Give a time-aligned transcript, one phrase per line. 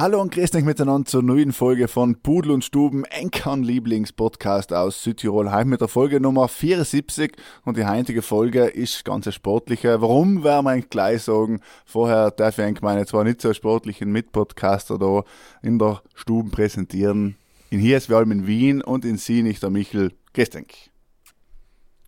[0.00, 5.02] Hallo und grüß euch miteinander zur neuen Folge von Pudel und Stuben, Enkern Lieblingspodcast aus
[5.02, 5.52] Südtirol.
[5.52, 7.32] Heute mit der Folge Nummer 74
[7.66, 10.00] und die heutige Folge ist ganz eine sportliche.
[10.00, 11.60] Warum werden wir eigentlich gleich sagen?
[11.84, 15.22] Vorher darf ich eigentlich meine zwar nicht so sportlichen Mitpodcaster da
[15.60, 17.36] in der Stuben präsentieren.
[17.68, 20.14] In hier ist wir allem in Wien und in Sie nicht der Michel.
[20.32, 20.90] Grüß euch.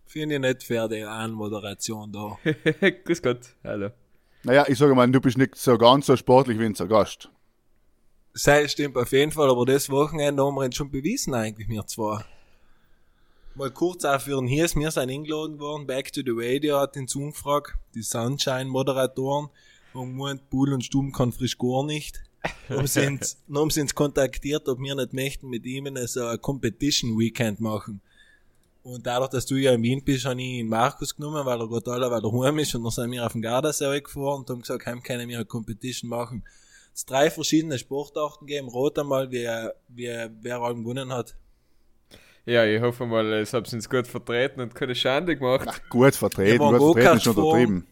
[0.07, 2.39] Finde ich nicht fair, die Anmoderation da.
[3.05, 3.89] Grüß Gott, hallo.
[4.41, 7.29] Naja, ich sage mal, du bist nicht so ganz so sportlich wie unser Gast.
[8.33, 11.85] Das stimmt auf jeden Fall, aber das Wochenende haben wir uns schon bewiesen eigentlich, wir
[11.85, 12.25] zwei.
[13.55, 16.95] Mal kurz auch für den Hies, wir sind eingeladen worden, Back to the Radio hat
[16.95, 19.49] den Zoom gefragt, die Sunshine-Moderatoren,
[19.93, 22.23] haben gemeint, Bull und Stumm kann frisch gar nicht.
[22.67, 26.41] Haben sie uns, haben sie uns kontaktiert, ob wir nicht möchten mit ihm so ein
[26.41, 28.01] Competition Weekend machen.
[28.81, 31.67] Und dadurch, dass du ja in Wien bist, habe ich ihn Markus genommen, weil er
[31.67, 34.49] gerade alle, weil er heim ist, und dann sind wir auf den Gardasee gefahren und
[34.49, 36.43] haben gesagt, heim können wir eine Competition machen.
[36.93, 39.49] Es drei verschiedene Sportarten geben, rot einmal, wie,
[39.87, 41.35] wie, wer allem gewonnen hat.
[42.45, 45.67] Ja, ich hoffe mal, es habt uns gut vertreten und keine Schande gemacht.
[45.67, 47.87] Ach, gut vertreten, Wir waren gut vertreten ist schon untertrieben.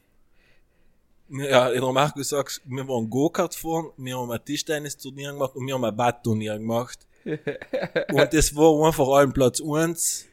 [1.30, 5.76] Ja, der Markus sagt, wir waren Go-Kart fahren, wir haben ein Tischtennis-Turnier gemacht und wir
[5.76, 7.08] haben ein Badturnier gemacht.
[7.24, 10.28] und das war einfach allen Platz 1,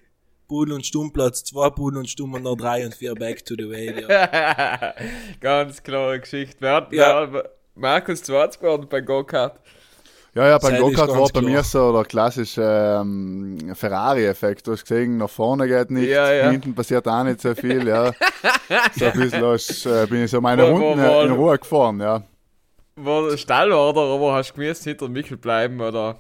[0.49, 3.55] Pudel und Stumm Platz 2, Pudel und Stumm und noch 3 und 4 back to
[3.57, 4.09] the radio.
[5.41, 6.57] Ganz klare Geschichte.
[6.59, 7.25] Wer hat Ja.
[7.25, 7.43] ja.
[7.79, 9.61] Markus Schwarz geworden bei Go-Kart?
[10.35, 14.67] Ja, ja, beim Go-Kart war bei mir so der klassische ähm, Ferrari-Effekt.
[14.67, 16.51] Du hast gesehen, nach vorne geht nicht, Ja, ja.
[16.51, 18.13] hinten passiert auch nicht so viel, ja.
[18.97, 21.33] So ein bisschen hast, äh, bin ich so meine Wo- wo- Runden wo- äh, in
[21.33, 22.23] Ruhe gefahren, ja.
[22.97, 26.17] War Stallorder, aber hast du gewusst, hinter Michel bleiben, oder?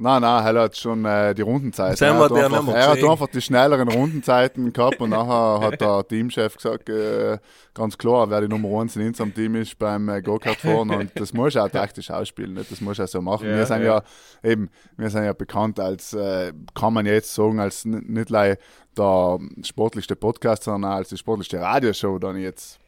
[0.00, 2.06] Nein, nein, er hat schon äh, die Rundenzeiten.
[2.06, 6.54] Er hat, einfach, er hat einfach die schnelleren Rundenzeiten gehabt und nachher hat der Teamchef
[6.54, 7.38] gesagt, äh,
[7.74, 11.10] ganz klar, wer die Nummer 1 in unserem Team ist beim äh, Go-Kart fahren und
[11.16, 12.70] das muss auch taktisch ausspielen, nicht?
[12.70, 13.48] das muss auch so machen.
[13.48, 14.02] Ja, wir sind ja.
[14.44, 14.50] ja.
[14.50, 18.56] eben, wir sind ja bekannt als, äh, kann man jetzt sagen, als nicht gleich
[18.96, 22.78] der sportlichste Podcast, sondern als die sportlichste Radioshow dann jetzt.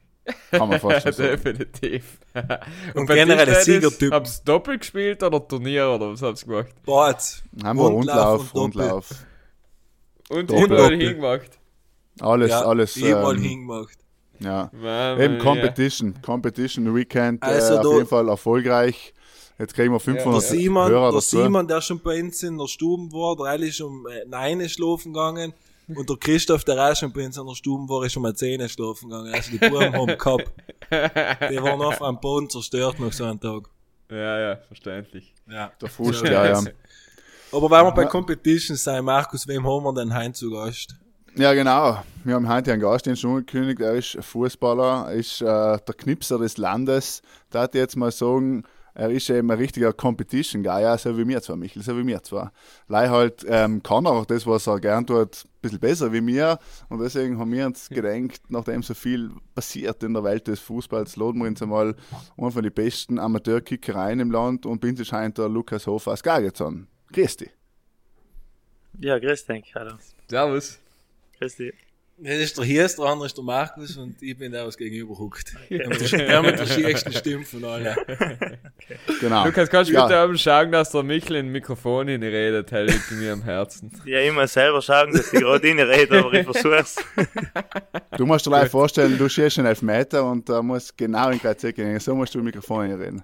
[0.51, 1.31] Kann man fast schon sagen.
[1.43, 2.19] Definitiv.
[2.95, 4.13] Und bei generell ein Siegertyp.
[4.13, 6.75] Hab's doppelt gespielt oder Turnier oder was hab's gemacht?
[6.85, 7.43] Bart.
[7.65, 8.89] Haben wir Rundlauf, und Doppel.
[8.91, 9.11] Rundlauf.
[10.29, 11.59] Und überall hingemacht.
[12.21, 12.97] Alles, Ja, alles.
[12.97, 13.99] überall ähm, hingemacht.
[14.41, 14.71] Ja.
[14.73, 15.41] Mann, Eben ja.
[15.43, 19.13] Competition, Competition Weekend, Also äh, auf jeden Fall erfolgreich.
[19.59, 21.21] Jetzt kriegen wir Der 500 Simon, Hörer der.
[21.21, 25.13] Simon, der schon bei uns in der Stube war, der ist um äh, 9 schlafen
[25.13, 25.53] gegangen.
[25.97, 28.69] Und der Christoph, der auch schon bei uns in der Stube war, ist um 10
[28.69, 29.33] schlafen gegangen.
[29.35, 30.53] Also die Buben haben gehabt.
[31.51, 33.69] Die waren einfach am Boden zerstört nach so einem Tag.
[34.11, 35.35] Ja, ja, verständlich.
[35.49, 35.73] Ja.
[35.81, 36.63] Der Frust, ja, ja.
[37.53, 38.09] Aber wenn wir bei Ja.
[38.09, 40.95] Competitions sein, Markus, wem haben wir denn heim zu Gast?
[41.37, 42.03] Ja, genau.
[42.25, 43.81] Wir haben heute einen Gast den schon angekündigt.
[43.81, 47.23] Er ist Fußballer, er ist äh, der Knipser des Landes.
[47.51, 48.65] Da hat jetzt mal sagen,
[48.95, 52.03] er ist eben ein richtiger Competition Guy, ja, so wie mir zwar, Michel, so wie
[52.03, 52.53] mir zwar.
[52.89, 56.59] Lei halt ähm, kann er auch das, was er gern tut, bisschen besser wie mir.
[56.89, 61.17] Und deswegen haben wir uns gedacht, nachdem so viel passiert in der Welt des Fußballs,
[61.17, 61.95] laden wir uns einmal
[62.37, 66.87] einen von den besten Amateurkickereien im Land und bin scheint der Lukas Hofer aus Gagezon.
[67.13, 67.51] Grüß dich.
[68.99, 69.95] Ja, grüß dich, hallo.
[70.29, 70.79] Servus.
[71.39, 71.90] Grüß dich.
[72.23, 75.19] Das ist der Hies, der andere ist der Markus und ich bin der, was gegenüber
[75.19, 75.55] huckt.
[75.71, 77.97] Der mit der, der mit der schiersten Stimme von allen.
[79.21, 79.47] Genau.
[79.47, 80.07] Lukas, kannst du Ja.
[80.07, 83.91] bitte oben schauen, dass der Michel in Mikrofon redet, hält liegt mir am Herzen.
[84.05, 86.97] Ja, ich muss selber schauen, dass ich gerade rede, aber ich versuch's.
[88.19, 91.41] Du musst dir gleich vorstellen, du schießt einen Elfmeter und da muss genau in den
[91.41, 91.99] Kreuz gehen.
[92.01, 93.23] So musst du im Mikrofon reden.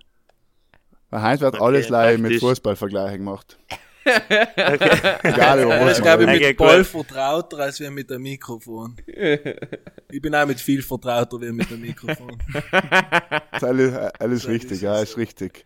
[1.11, 2.41] Weil heute wird Okay, alles gleich mit praktisch.
[2.49, 3.59] Fußballvergleichen gemacht.
[5.22, 6.28] Egal über Er was glaube ich.
[6.28, 6.67] Okay, mit gut.
[6.67, 8.97] Ball vertrauter als wir mit dem Mikrofon.
[10.10, 12.36] Ich bin auch mit viel vertrauter wie mit dem Mikrofon.
[12.53, 15.65] Das ist alles, alles So, richtig, ja, ist ist richtig.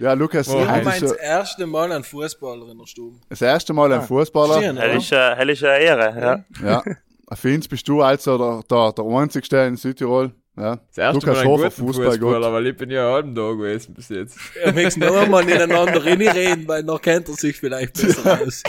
[0.00, 3.16] Ja, Lukas, Oh, Wir haben heute ist das erste Mal einen Fußballer in der Stube.
[3.28, 4.62] das erste Mal ein Fußballer.
[4.62, 6.84] Schön, Hell ist, hell ist eine Ehre, ja.
[6.84, 6.94] Ja.
[7.34, 10.32] Für uns bist du also der, der, der einzigste in Südtirol.
[10.58, 10.78] Ja.
[10.88, 13.94] Das erste Lukas Mal einen guten Fußball Fußballer, weil ich bin ja halben da gewesen
[13.94, 14.38] bis jetzt.
[14.62, 18.62] Wir müssen noch einmal ineinander reden, weil noch kennt er sich vielleicht besser aus.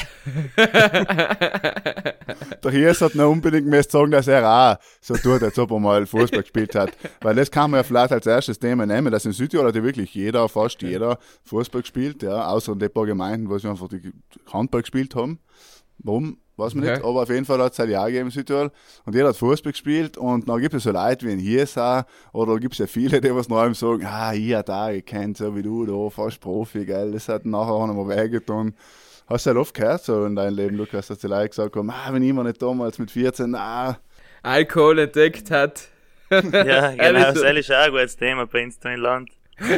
[2.63, 5.79] Der Hies hat noch unbedingt müssen sagen, dass er auch so tut, als ob er
[5.79, 6.91] mal Fußball gespielt hat.
[7.21, 9.83] Weil das kann man ja vielleicht als erstes Thema nehmen, dass in Südtirol hat ja
[9.83, 13.87] wirklich jeder, fast jeder Fußball gespielt, ja, außer in den paar Gemeinden, wo sie einfach
[13.87, 14.11] die
[14.51, 15.39] Handball gespielt haben.
[15.99, 17.07] Warum weiß man nicht, Okay.
[17.07, 18.71] aber auf jeden Fall hat es ein Jahr gegeben in Südtirol
[19.05, 22.53] und jeder hat Fußball gespielt und dann gibt es so Leute wie in Hiesa oder
[22.53, 25.37] da gibt es ja viele, die was noch einmal sagen, ah, hier, da, ich kennt
[25.37, 28.75] so wie du, da, fast Profi, gell, das hat nachher auch noch mal wehgetan.
[29.27, 31.89] Hast du ja oft gehört so in deinem Leben, Lukas, dass die Leute gesagt haben,
[31.89, 33.97] ah, wenn ich mir nicht damals mit 14, ah,
[34.43, 35.83] Alkohol entdeckt hat.
[36.31, 36.41] Ja,
[36.91, 39.29] genau, das ist auch ein gutes Thema bei uns da im Land.
[39.57, 39.69] es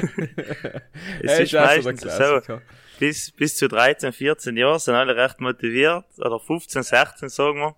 [1.24, 2.62] Hey, ist meistens so, Klassiker.
[3.02, 7.76] Bis, bis zu 13, 14 Jahre sind alle recht motiviert, oder 15, 16 sagen wir.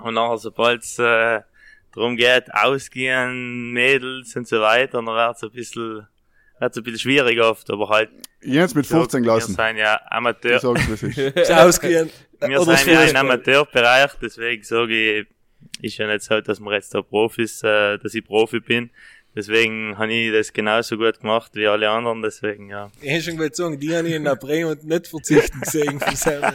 [0.00, 1.40] Und nachher, sobald es äh,
[1.92, 6.06] darum geht, ausgehen, Mädels und so weiter, dann wird es ein bisschen,
[6.60, 8.10] wird's ein bisschen schwierig oft, aber halt,
[8.46, 9.56] hab's mit 15 wir gelassen.
[9.56, 12.08] sind ja Amateur, Ich sag's, ausgehen.
[12.38, 13.16] wir sind ja im.
[13.16, 15.26] Amateurbereich, deswegen sage ich,
[15.82, 18.90] ist ja nicht so, dass wir jetzt da Profis, äh, dass ich Profi bin.
[19.36, 22.90] Deswegen habe ich das genauso gut gemacht wie alle anderen, deswegen, ja.
[23.00, 26.16] Ich hätte schon sagen, die habe ich in der Bremen und nicht verzichten gesehen von
[26.16, 26.52] selber.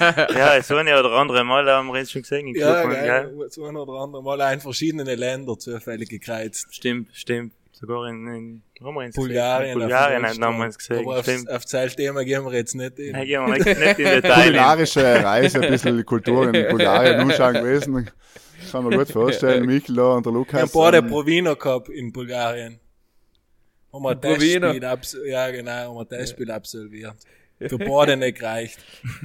[0.00, 2.54] Ja, so eine oder andere Mal haben wir jetzt schon gesehen.
[2.54, 3.34] Ja, Club, geil.
[3.50, 6.66] So ein oder andere Mal in verschiedenen Ländern zufällig gekreuzt.
[6.70, 7.52] Stimmt, stimmt.
[7.72, 9.74] Sogar in, in haben wir Bulgarien.
[9.74, 9.80] gesehen?
[9.80, 10.98] Bulgarien auf haben wir uns gesehen.
[10.98, 11.50] Aber auf, Stimmt.
[11.50, 13.14] auf das Thema gehen wir jetzt nicht in.
[13.14, 14.42] Ja, gehen wir nicht, nicht in Detail.
[14.42, 18.10] kulinarische Reise, ein bisschen die Kultur in Bulgarien anschauen gewesen.
[18.70, 20.60] Kann man gut vorstellen, Michael da und der Wir Lukas.
[20.62, 22.78] haben beide Provino gehabt in Bulgarien.
[23.92, 24.72] Haben wir ein Provino.
[24.72, 27.16] Testspiel ja genau, haben wir ein Testspiel absolviert.
[27.58, 28.78] Für beide nicht gereicht.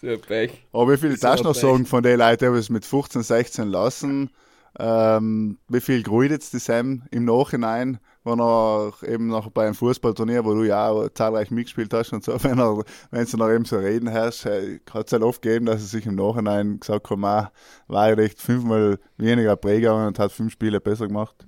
[0.00, 0.52] so ein Pech.
[0.72, 1.62] Aber wie viel So darfst du noch Pech.
[1.62, 4.30] sagen von den Leuten, die es mit 15, 16 lassen?
[4.78, 9.74] Ähm, wie viel gerührt jetzt die Sam im Nachhinein, wenn er eben noch bei einem
[9.74, 13.64] Fußballturnier, wo du ja zahlreich mitgespielt hast und so, wenn er, wenn du noch eben
[13.64, 17.18] so reden hörst, hat es halt oft gegeben, dass er sich im Nachhinein gesagt hat,
[17.22, 17.52] ah,
[17.86, 21.46] war ich echt fünfmal weniger Präger und hat fünf Spiele besser gemacht.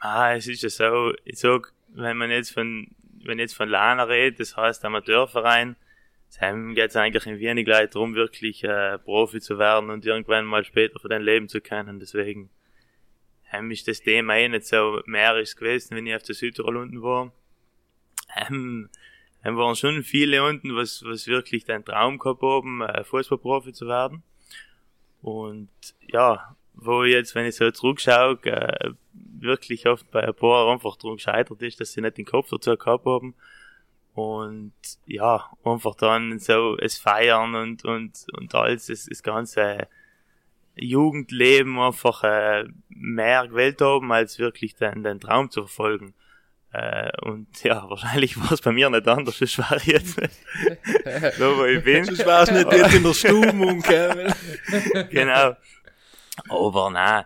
[0.00, 2.88] Ah, es ist ja so, ich sag, wenn man jetzt von,
[3.24, 5.76] wenn jetzt von Lana redet, das heißt Amateurverein,
[6.40, 10.44] dann geht es eigentlich in wenig Leute darum, wirklich äh, Profi zu werden und irgendwann
[10.44, 12.00] mal später von dein Leben zu können.
[12.00, 12.50] Deswegen
[13.52, 16.76] ähm, ist das Thema eh nicht so mehr ist gewesen, wenn ich auf der Südtirol
[16.76, 17.32] unten war.
[18.36, 18.88] Ähm,
[19.44, 23.86] ähm, waren schon viele unten, was, was wirklich den Traum gehabt haben, äh, Fußballprofi zu
[23.86, 24.22] werden.
[25.22, 25.68] Und
[26.00, 30.96] ja, wo ich jetzt, wenn ich so zurückschaue, äh, wirklich oft bei ein paar einfach
[30.96, 33.34] drum gescheitert ist, dass sie nicht den Kopf dazu gehabt haben.
[34.14, 34.72] Und
[35.06, 39.88] ja, einfach dann so es feiern und, und, und alles, das, das ganze
[40.76, 46.14] Jugendleben einfach äh, mehr gewählt haben, als wirklich den, den Traum zu verfolgen.
[46.72, 50.34] Äh, und ja, wahrscheinlich war es bei mir nicht anders, das war jetzt nicht
[51.36, 52.04] so, wo ich bin.
[52.04, 55.56] Sonst wär's nicht jetzt in der Stube genau.
[56.48, 57.24] Aber nein,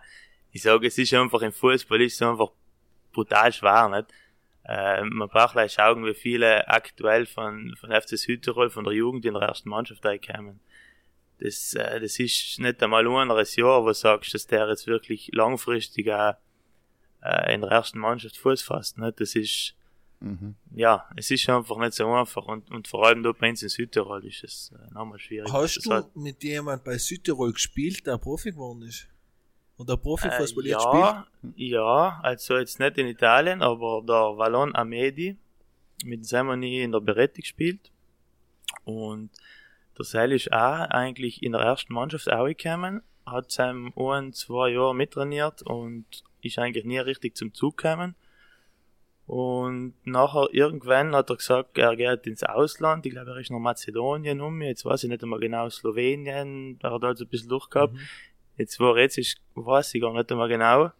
[0.51, 2.49] ich sage, es ist einfach im Fußball ist es einfach
[3.11, 4.07] brutal schwer, nicht?
[4.69, 9.25] Äh, man braucht gleich schauen, wie viele aktuell von, von FC Südtirol, von der Jugend
[9.25, 10.59] in der ersten Mannschaft reinkommen.
[11.39, 14.85] Das, äh, das ist nicht einmal nur ein Jahr, wo du sagst, dass der jetzt
[14.85, 16.35] wirklich langfristig auch,
[17.23, 19.19] äh, in der ersten Mannschaft Fuß fasst, nicht?
[19.19, 19.75] Das ist,
[20.21, 20.55] Mhm.
[20.75, 23.69] ja, es ist einfach nicht so einfach und, und vor allem da bei uns in
[23.69, 25.49] Südtirol ist es äh, nochmal schwierig.
[25.53, 29.07] Hast Das du hat- mit jemand bei Südtirol gespielt, der Profi geworden ist?
[29.79, 31.03] Oder Profifußball Äh, jetzt spielt?
[31.03, 35.37] ja, ja, also jetzt nicht in Italien, aber der Vallon Amedi,
[36.03, 37.89] mit wir in der Beretti gespielt.
[38.83, 39.31] Und
[39.97, 44.69] der Seil ist auch eigentlich in der ersten Mannschaft auch gekommen, hat seinem ein, zwei
[44.69, 46.05] Jahre mittrainiert und
[46.41, 48.15] ist eigentlich nie richtig zum Zug gekommen.
[49.27, 53.05] Und nachher irgendwann hat er gesagt, er geht ins Ausland.
[53.05, 54.61] Ich glaube, er ist nach Mazedonien um.
[54.61, 56.79] Jetzt weiß ich nicht einmal genau, Slowenien.
[56.81, 57.93] Er hat also ein bisschen durchgehabt.
[58.59, 60.91] Jetzt, wo er jetzt ist, weiß ich gar nicht einmal genau.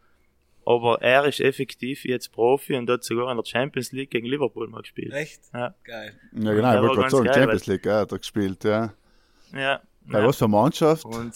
[0.65, 4.67] Aber er ist effektiv jetzt Profi und hat sogar in der Champions League gegen Liverpool
[4.67, 5.13] mal gespielt.
[5.13, 5.41] Echt?
[5.53, 5.73] Ja.
[5.83, 6.13] Geil.
[6.33, 8.93] Ja, genau, ich war wollte gerade sagen, geil, Champions League, ja, hat er gespielt, ja.
[9.53, 9.81] Ja.
[10.05, 10.27] Bei ja.
[10.27, 11.05] was für eine Mannschaft?
[11.05, 11.33] Und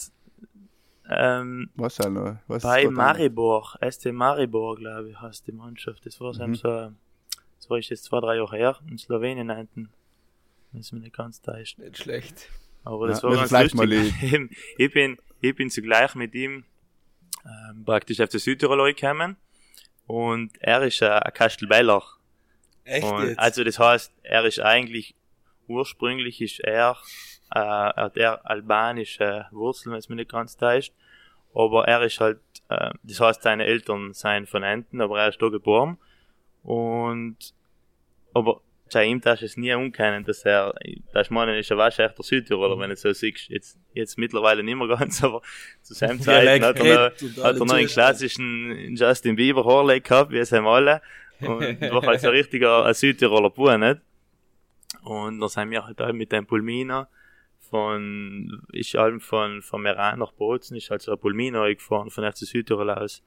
[1.10, 2.36] ähm, Was halt noch?
[2.46, 6.06] Was bei ist Maribor, SC Maribor, glaube ich, heißt die Mannschaft.
[6.06, 6.54] Das war Mhm.
[6.54, 6.68] so,
[7.58, 9.90] das war ich jetzt zwei, drei Jahre her, in Slowenien hinten.
[10.72, 11.78] Wenn es mich nicht ganz täuscht.
[11.78, 12.48] Nicht schlecht.
[12.84, 14.32] Aber das Ja, war müssen ganz mal lustig.
[14.32, 16.64] Eben, ich bin, ich bin zugleich mit ihm
[17.44, 19.36] ähm, praktisch auf der Südtirol gekommen
[20.06, 22.02] und er ist äh, ein Kastelbeller.
[22.84, 23.38] Echt Und, jetzt?
[23.38, 25.14] also das heißt, er ist eigentlich
[25.66, 26.96] ursprünglich ist er
[27.54, 30.92] äh, er hat er albanische Wurzeln, wenn es mir nicht ganz täuscht.
[31.54, 35.40] Aber er ist halt, äh, das heißt, seine Eltern seien von Enten, aber er ist
[35.40, 35.98] da geboren.
[36.62, 37.54] Und
[38.32, 38.60] aber
[38.94, 40.72] bei ihm darfst es nie umkennen, dass er,
[41.12, 43.48] das meinen ist er wahrscheinlich der Südtiroler, wenn du so siehst.
[43.48, 45.42] Jetzt, jetzt mittlerweile nicht mehr ganz, aber
[45.82, 50.30] zu seinem Zeit hat er noch, hat er noch einen klassischen Justin Bieber Haarlei gehabt,
[50.30, 51.02] wie es haben alle.
[51.40, 54.00] Und war halt so ein richtiger ein Südtiroler Bub, nicht?
[55.02, 57.08] Und dann sind wir halt halt mit dem Pulminer
[57.68, 62.24] von, ich halt von, von Meran nach Bozen, ist halt so ein Pulminer gefahren von
[62.24, 63.22] FC Südtirol aus.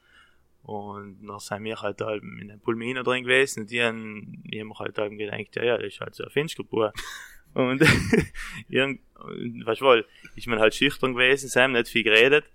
[0.68, 4.60] Und dann sind wir halt halt in dem Pulminer drin gewesen und die haben, die
[4.60, 6.92] haben halt halt gedacht, ja, ja, das ist halt so ein Finchgerbur.
[7.54, 7.82] Und,
[8.70, 10.06] irgend, weißt du wohl,
[10.36, 12.46] ich bin halt schüchtern gewesen, sie haben nicht viel geredet.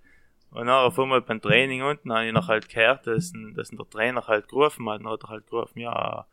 [0.51, 3.89] Und dann auf einmal beim Training unten habe ich noch halt gehört, dass, dass der
[3.89, 5.01] Trainer halt gerufen hat.
[5.01, 6.27] Dann hat er halt gerufen, ja,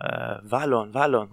[0.00, 1.28] äh, Wallon, Wallon.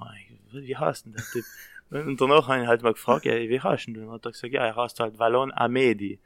[0.51, 1.45] Wie heißt denn der Typ?
[1.89, 4.01] Und danach habe ich halt mal gefragt, ja, wie heißt denn du?
[4.01, 6.19] Und dann hat er gesagt, ja, er heißt halt Wallon Amedi.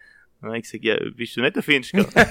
[0.46, 2.04] Und dann habe ich gesagt, ja, bist du nicht der Finchker?
[2.14, 2.24] dann,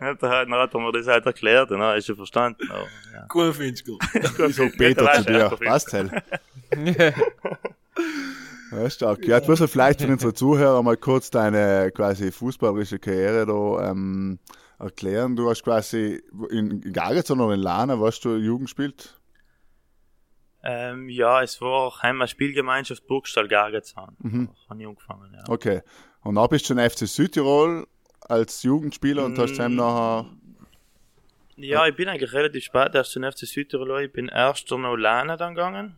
[0.00, 2.14] hat er halt, dann hat er mir das halt erklärt und dann habe ich schon
[2.14, 2.70] verstanden.
[2.70, 3.26] Aber, ja.
[3.34, 3.98] Cool, Finchkel.
[4.50, 5.50] So Peter zu dir.
[5.64, 6.12] Passt halt.
[8.72, 9.26] Ja, stark.
[9.26, 14.38] Ja, müssen wir vielleicht für unsere Zuhörer mal kurz deine quasi fußballerische Karriere da ähm,
[14.78, 15.34] erklären.
[15.34, 19.20] Du hast quasi in Gagazon oder in Lana, was du Jugend gespielt?
[20.62, 24.16] Ähm, ja, es war heim eine Spielgemeinschaft Burgstall Gargazan.
[24.18, 24.46] Mhm.
[24.46, 25.42] Da habe ich angefangen, ja.
[25.48, 25.82] Okay.
[26.22, 27.86] Und dann bist du in FC Südtirol
[28.20, 30.30] als Jugendspieler und hast dann nachher.
[31.56, 34.04] Ja, ich bin eigentlich relativ spät erst zum FC Südtirol.
[34.04, 35.96] Ich bin erst noch Lana dann gegangen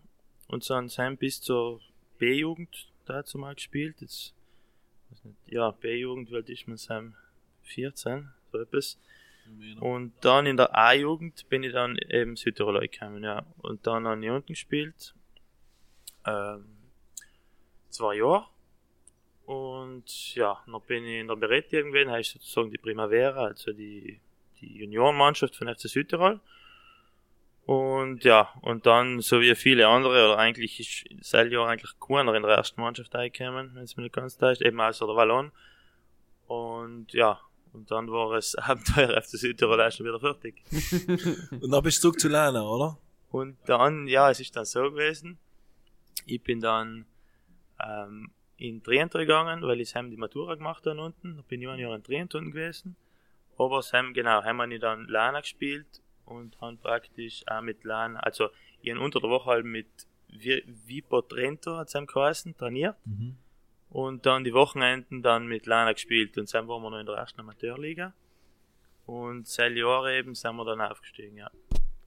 [0.49, 1.81] und dann sind bis zur
[2.19, 4.00] B-Jugend dazu mal gespielt.
[4.00, 4.35] Jetzt,
[5.47, 7.14] ja, B-Jugend, alt ist man sein?
[7.62, 8.99] 14, so etwas.
[9.81, 13.45] Und dann in der A-Jugend bin ich dann eben Südtirol gekommen, ja.
[13.59, 15.14] Und dann habe ich unten gespielt.
[16.26, 16.64] Ähm,
[17.91, 18.47] zwei Jahre.
[19.52, 24.18] Und ja, dann bin ich in der Beretti irgendwann, heißt sozusagen die Primavera, also die,
[24.61, 26.40] die Juniorenmannschaft von FC Südtirol.
[27.66, 32.35] Und ja, und dann, so wie viele andere, oder eigentlich ist dieses Jahr eigentlich keiner
[32.35, 35.52] in der ersten Mannschaft eingekommen, wenn es mir nicht ganz ist, eben außer der Wallon.
[36.47, 37.40] Und ja,
[37.73, 40.62] und dann war es Abenteuer FC Südtirol erst schon wieder fertig.
[41.61, 42.99] Und dann bist du zurück zu Lana, oder?
[43.30, 45.38] Und dann, ja, es ist dann so gewesen,
[46.26, 47.06] ich bin dann
[47.82, 48.30] ähm,
[48.69, 51.81] in Trient gegangen, weil ich heim die Matura gemacht habe unten, da bin ich ein
[51.81, 52.97] Jahr in Trient unten gewesen.
[53.59, 58.21] Aber heim, genau, heim habe ich dann Lana gespielt und haben praktisch auch mit Lana,
[58.21, 58.50] also
[58.81, 59.88] ich habe unter der Woche halt mit
[60.28, 62.97] Vi- Vipo Trento, hat es geheißen, trainiert.
[63.90, 67.16] Und dann die Wochenenden dann mit Lana gespielt und dann waren wir noch in der
[67.16, 68.14] ersten Amateurliga.
[69.07, 71.50] Und seit Jahren eben sind wir dann aufgestiegen, ja.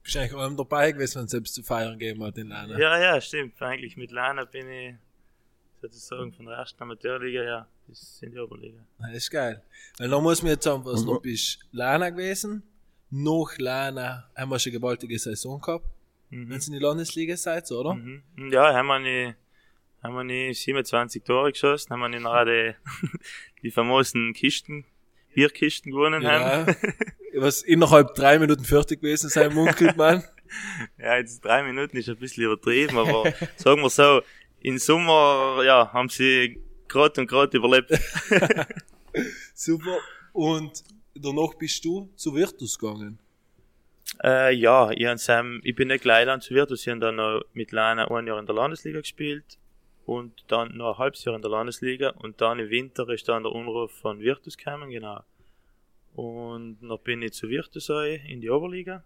[0.02, 2.78] Bist eigentlich allem dabei gewesen, wenn es selbst zu feiern gegeben hat in Lana?
[2.78, 3.60] Ja, ja, stimmt.
[3.60, 4.94] Eigentlich mit Lana bin ich
[5.92, 8.78] sozusagen von der ersten Amateurliga ja bis in die Oberliga.
[8.98, 9.62] Das ist geil.
[9.98, 12.62] Weil dann muss man jetzt sagen, was du bist Lana gewesen.
[13.10, 15.86] Nach Lana haben wir schon eine gewaltige Saison gehabt.
[16.30, 16.50] Mhm.
[16.50, 17.94] Wenn es in die Landesliga seid, oder?
[17.94, 18.22] Mhm.
[18.50, 19.36] Ja, haben wir nicht,
[20.02, 22.76] haben wir nicht 27 Tore geschossen, haben wir nicht gerade
[23.62, 24.84] die famosen Kisten,
[25.34, 26.68] Bierkisten gewonnen haben.
[26.68, 26.76] Ja.
[27.40, 30.22] Was innerhalb drei Minuten fertig gewesen sein, munkelt man.
[30.96, 34.22] Ja, jetzt drei Minuten ist ein bisschen übertrieben, aber sagen wir so,
[34.66, 37.88] im Sommer, ja, haben sie gerade und gerade überlebt.
[39.54, 39.98] Super.
[40.32, 40.82] Und
[41.14, 43.20] danach bist du zu Virtus gegangen.
[44.24, 47.14] Äh, ja, ich, han Sam, ich bin nicht gleich dann zu Virtus, ich habe dann
[47.14, 49.56] noch mit Lana ein Jahr in der Landesliga gespielt
[50.04, 53.44] und dann noch ein halbes Jahr in der Landesliga und dann im Winter ist dann
[53.44, 55.20] der Unruf von Virtus gekommen, genau.
[56.14, 59.04] Und dann bin ich zu Virtus ein, in die Oberliga.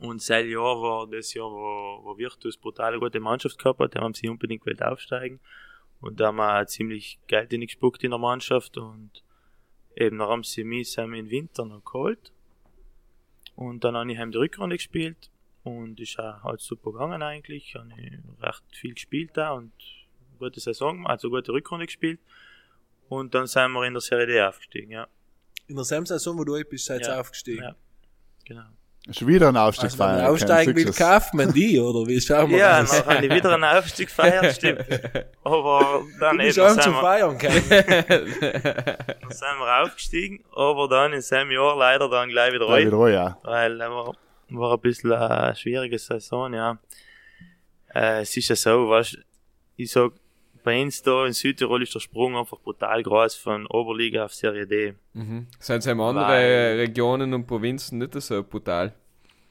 [0.00, 4.00] Und seit Jahr war das Jahr, wo, wo Virtus brutal gute Mannschaft gehabt hat, da
[4.00, 5.40] haben sie unbedingt gewollt aufsteigen.
[6.00, 9.10] Und da haben wir ziemlich Geld gespuckt in der Mannschaft und
[9.96, 12.32] eben dann haben sie mich im Winter noch geholt.
[13.56, 15.30] Und dann habe ich heim die Rückrunde gespielt
[15.64, 17.74] und ist auch halt super gegangen eigentlich.
[17.74, 19.72] Habe ich recht viel gespielt da und
[20.38, 22.20] gute Saison, also gute Rückrunde gespielt.
[23.08, 25.08] Und dann sind wir in der Serie D aufgestiegen, ja.
[25.66, 27.20] In der selben Saison, wo du bist, seid ihr Ja.
[27.20, 27.62] aufgestiegen.
[27.64, 27.76] Ja.
[28.44, 28.66] Genau.
[29.10, 30.16] Schon wieder ein Also Aufstiegsfeier.
[30.16, 31.08] man aufsteigen will, Success.
[31.08, 33.04] kauft man die, oder wie schauen wir Ja, das?
[33.04, 34.84] dann habe ich wieder einen Aufstieg gefeiert, stimmt.
[35.44, 37.64] Aber dann eben zum wir, Feiern gekommen.
[37.70, 42.92] dann sind wir aufgestiegen, aber dann in seinem Jahr leider dann gleich wieder Gleich rein.
[42.92, 43.38] wieder ja.
[43.42, 44.14] weil er war,
[44.50, 46.78] war ein bisschen eine schwierige Saison, ja.
[47.94, 49.16] Äh, es ist ja so, was
[49.76, 50.12] ich sag,
[50.62, 54.66] bei uns da in Südtirol ist der Sprung einfach brutal groß von Oberliga auf Serie
[54.66, 54.94] D.
[55.14, 55.46] Mhm.
[55.58, 58.94] Sind es eben andere Weil- Regionen und Provinzen nicht so brutal?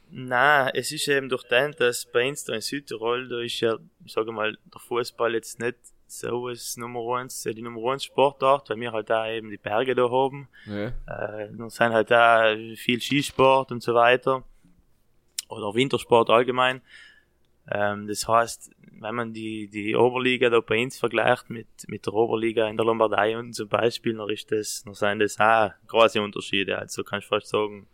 [0.09, 3.77] Nein, es ist eben durch den, dass bei uns da in Südtirol, da ist ja,
[4.05, 5.75] ich sage mal, der Fußball jetzt nicht
[6.07, 9.93] so das Nummer eins, die Nummer eins Sportart, weil wir halt da eben die Berge
[9.95, 10.47] da haben.
[10.65, 10.85] Ja.
[10.87, 14.43] Äh, dann sind halt da viel Skisport und so weiter.
[15.49, 16.81] Oder Wintersport allgemein.
[17.69, 22.13] Ähm, das heißt, wenn man die, die Oberliga da bei uns vergleicht mit, mit der
[22.13, 26.21] Oberliga in der Lombardei und zum Beispiel, dann ist das, dann sind das auch große
[26.21, 26.77] Unterschiede.
[26.77, 27.87] Also kannst du fast sagen,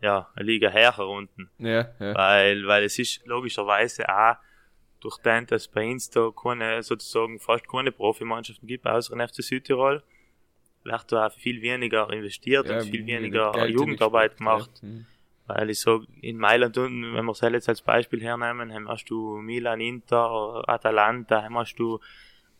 [0.00, 1.50] ja, eine Liga höher unten.
[1.58, 2.14] Ja, ja.
[2.14, 4.36] Weil, weil es ist logischerweise auch
[5.00, 9.42] durch den, dass bei uns da keine, sozusagen fast keine Profimannschaften gibt, außer in FC
[9.42, 10.02] Südtirol,
[10.84, 14.70] wird da auch viel weniger investiert ja und viel weniger Geld Jugendarbeit gemacht.
[14.82, 14.88] Ja.
[15.46, 15.54] Mhm.
[15.54, 19.06] Weil ich sag, in Mailand unten, wenn wir es jetzt als Beispiel hernehmen, dann hast
[19.06, 21.98] du Milan, Inter, Atalanta, dann hast du,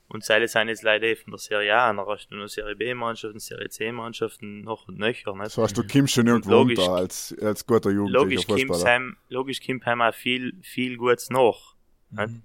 [0.08, 2.76] und Seile sind jetzt leider eh von der Serie A, dann hast du noch Serie
[2.76, 5.52] B-Mannschaften, Serie C-Mannschaften, noch und nöcher, nicht?
[5.52, 6.78] So hast du Kim schon irgendwo Logisch.
[6.78, 8.84] unter als, als guter Jugendlicher logisch Fußballer.
[8.84, 11.76] heim, logisch kommt heim auch viel, viel Gutes nach.
[12.10, 12.42] nicht?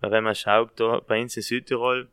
[0.00, 2.08] Weil wenn man schaut, da bei uns in Südtirol,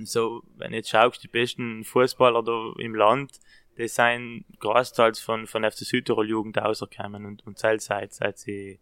[0.00, 3.38] so, wenn du jetzt schaust, die besten Fußballer da im Land,
[3.78, 8.78] die sind großteils von, von FC Südtirol Jugend rausgekommen und, und seit, seit, seit sie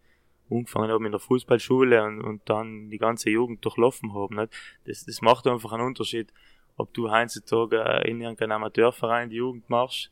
[0.50, 4.52] angefangen haben in der Fußballschule und, und dann die ganze Jugend durchlaufen haben, nicht?
[4.84, 6.32] Das, das macht einfach einen Unterschied,
[6.76, 10.10] ob du heutzutage äh, in irgendeinem Amateurverein die Jugend machst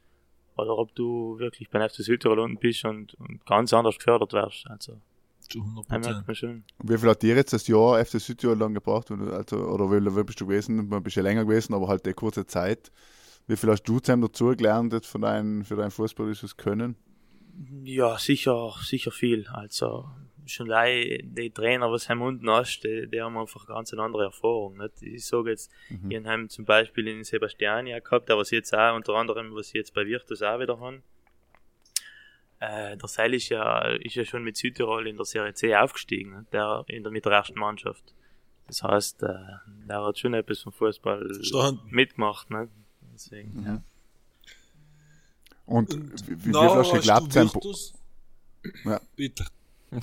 [0.56, 4.66] oder ob du wirklich beim FC Südtirol unten bist und, und ganz anders gefördert wirst.
[4.68, 5.00] Also,
[5.48, 6.64] Zu 100 da merkt man schon.
[6.82, 9.10] Wie viel hat dir jetzt das Jahr FC Südtirol lang gebraucht?
[9.10, 10.90] Und Also, oder wie, wie bist du gewesen?
[10.90, 12.92] Du bist ja länger gewesen, aber halt die kurze Zeit.
[13.52, 14.00] Wie viel hast du
[14.56, 16.96] gelernt jetzt von dein, für dein fußballisches Können?
[17.84, 19.46] Ja, sicher, sicher viel.
[19.48, 20.08] Also,
[20.46, 24.24] schon allein die Trainer, was du unten hast, die, die haben einfach ganz eine andere
[24.24, 24.78] Erfahrung.
[24.78, 25.02] Nicht?
[25.02, 26.10] Ich sage jetzt, Mhm.
[26.10, 29.76] ich haben zum Beispiel in Sebastiania gehabt, der was jetzt auch, unter anderem, was sie
[29.76, 31.02] jetzt bei Virtus auch wieder haben.
[32.58, 36.38] Äh, der Seil ist ja, ist ja schon mit Südtirol in der Serie C aufgestiegen,
[36.38, 36.54] nicht?
[36.54, 38.14] der, in der, mit der ersten Mannschaft.
[38.68, 39.34] Das heißt, äh,
[39.88, 41.80] der hat schon etwas vom Fußball Verstanden.
[41.90, 42.48] mitgemacht.
[42.50, 42.70] Nicht?
[43.24, 43.66] Deswegen, Mhm.
[43.66, 43.82] ja.
[45.66, 45.94] Und,
[46.28, 47.32] wie, wie, wie hast du hast geglaubt?
[47.32, 47.50] sein-?
[48.84, 49.00] Ja.
[49.16, 49.44] Bitte.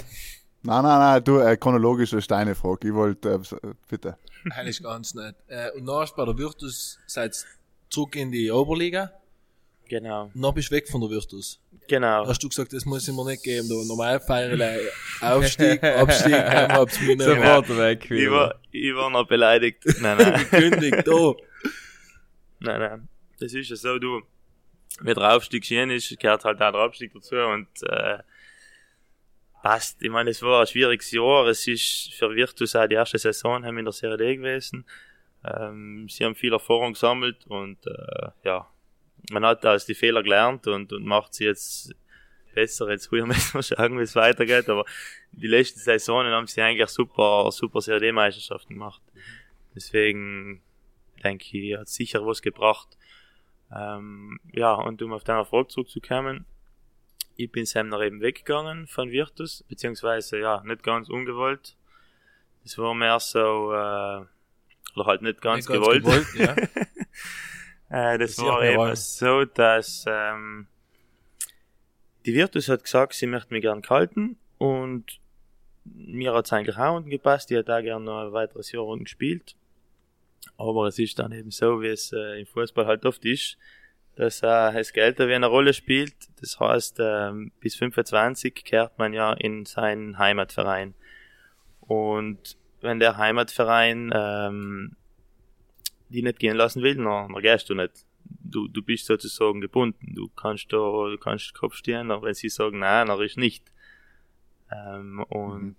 [0.62, 2.90] Nein, nein, nein, du, äh, chronologisch ist deine Frage.
[2.90, 4.18] Ich wollte, äh, äh, bitte.
[4.54, 5.36] Heilig ganz nicht.
[5.48, 7.34] Äh, und dann hast du bei der Virtus, seid
[7.90, 9.10] zurück in die Oberliga,
[9.88, 11.60] Genau, und dann bist du weg von der Virtus.
[11.88, 12.28] genau.
[12.28, 14.62] Hast du gesagt, das muss ich mir nicht geben, da normal feiern,
[15.22, 16.36] Aufstieg, Abstieg,
[17.18, 19.84] nicht Sofort weg Ich war, ich war noch beleidigt.
[20.02, 20.46] Nein, nein.
[20.52, 21.34] gekündigt, da.
[22.60, 23.08] Nein, nein.
[23.40, 24.22] Das ist ja so, du,
[25.02, 28.20] wenn der Aufstieg schön ist, gehört halt auch der Abstieg dazu und, äh,
[29.62, 30.02] passt.
[30.02, 31.48] Ich meine, es war ein schwieriges Jahr.
[31.48, 34.86] Es ist für Virtus auch die erste Saison haben in der Serie D gewesen.
[35.44, 38.68] Ähm, sie haben viel Erfahrung gesammelt und, äh, ja,
[39.32, 41.94] man hat aus die Fehler gelernt und, und macht sie jetzt
[42.54, 42.90] besser.
[42.90, 44.86] Jetzt früher müssen wir schauen, wie es weitergeht, aber
[45.32, 49.02] die letzten Saisonen haben sie eigentlich super, super Serie D-Meisterschaften gemacht.
[49.76, 50.62] Deswegen,
[51.20, 52.98] denke ich, hat sicher was gebracht.
[53.76, 56.46] Ähm, ja, und um auf deine Frage zurückzukommen,
[57.36, 61.76] ich bin Semner eben weggegangen von Virtus, beziehungsweise, ja, nicht ganz ungewollt.
[62.64, 64.26] Das war mehr so, äh,
[64.96, 66.04] oder halt nicht ganz, Nicht ganz gewollt.
[66.04, 66.56] gewollt, ja.
[68.14, 68.96] äh, das Das war eben normal.
[68.96, 70.68] so, dass ähm,
[72.26, 75.20] die Virtus hat gesagt, sie möchte mich gern halten und
[75.86, 77.50] mir hat's eigentlich auch unten gepasst.
[77.50, 79.56] Die hat auch gern noch ein weiteres Jahr unten gespielt.
[80.58, 83.58] Aber es ist dann eben so, wie es äh, im Fußball halt oft ist,
[84.16, 86.16] dass äh, das Geld eine Rolle spielt.
[86.42, 90.94] Das heißt, ähm, bis 25 kehrt man ja in seinen Heimatverein.
[91.82, 94.96] Und wenn der Heimatverein ähm,
[96.10, 98.06] die nicht gehen lassen will, dann, dann gehst du nicht.
[98.24, 100.14] Du, du bist sozusagen gebunden.
[100.16, 103.72] Du kannst da, du kannst Kopf stehen, aber wenn sie sagen, nein, dann ist nicht.
[104.72, 105.78] Ähm, und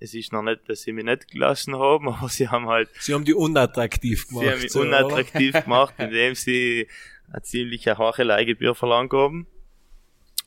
[0.00, 3.14] es ist noch nicht, dass sie mich nicht gelassen haben, aber sie haben halt Sie
[3.14, 4.44] haben die unattraktiv gemacht.
[4.44, 6.88] Sie haben mich so, unattraktiv gemacht, indem sie
[7.30, 9.46] eine ziemliche hohe Leihgebühr verlangt haben.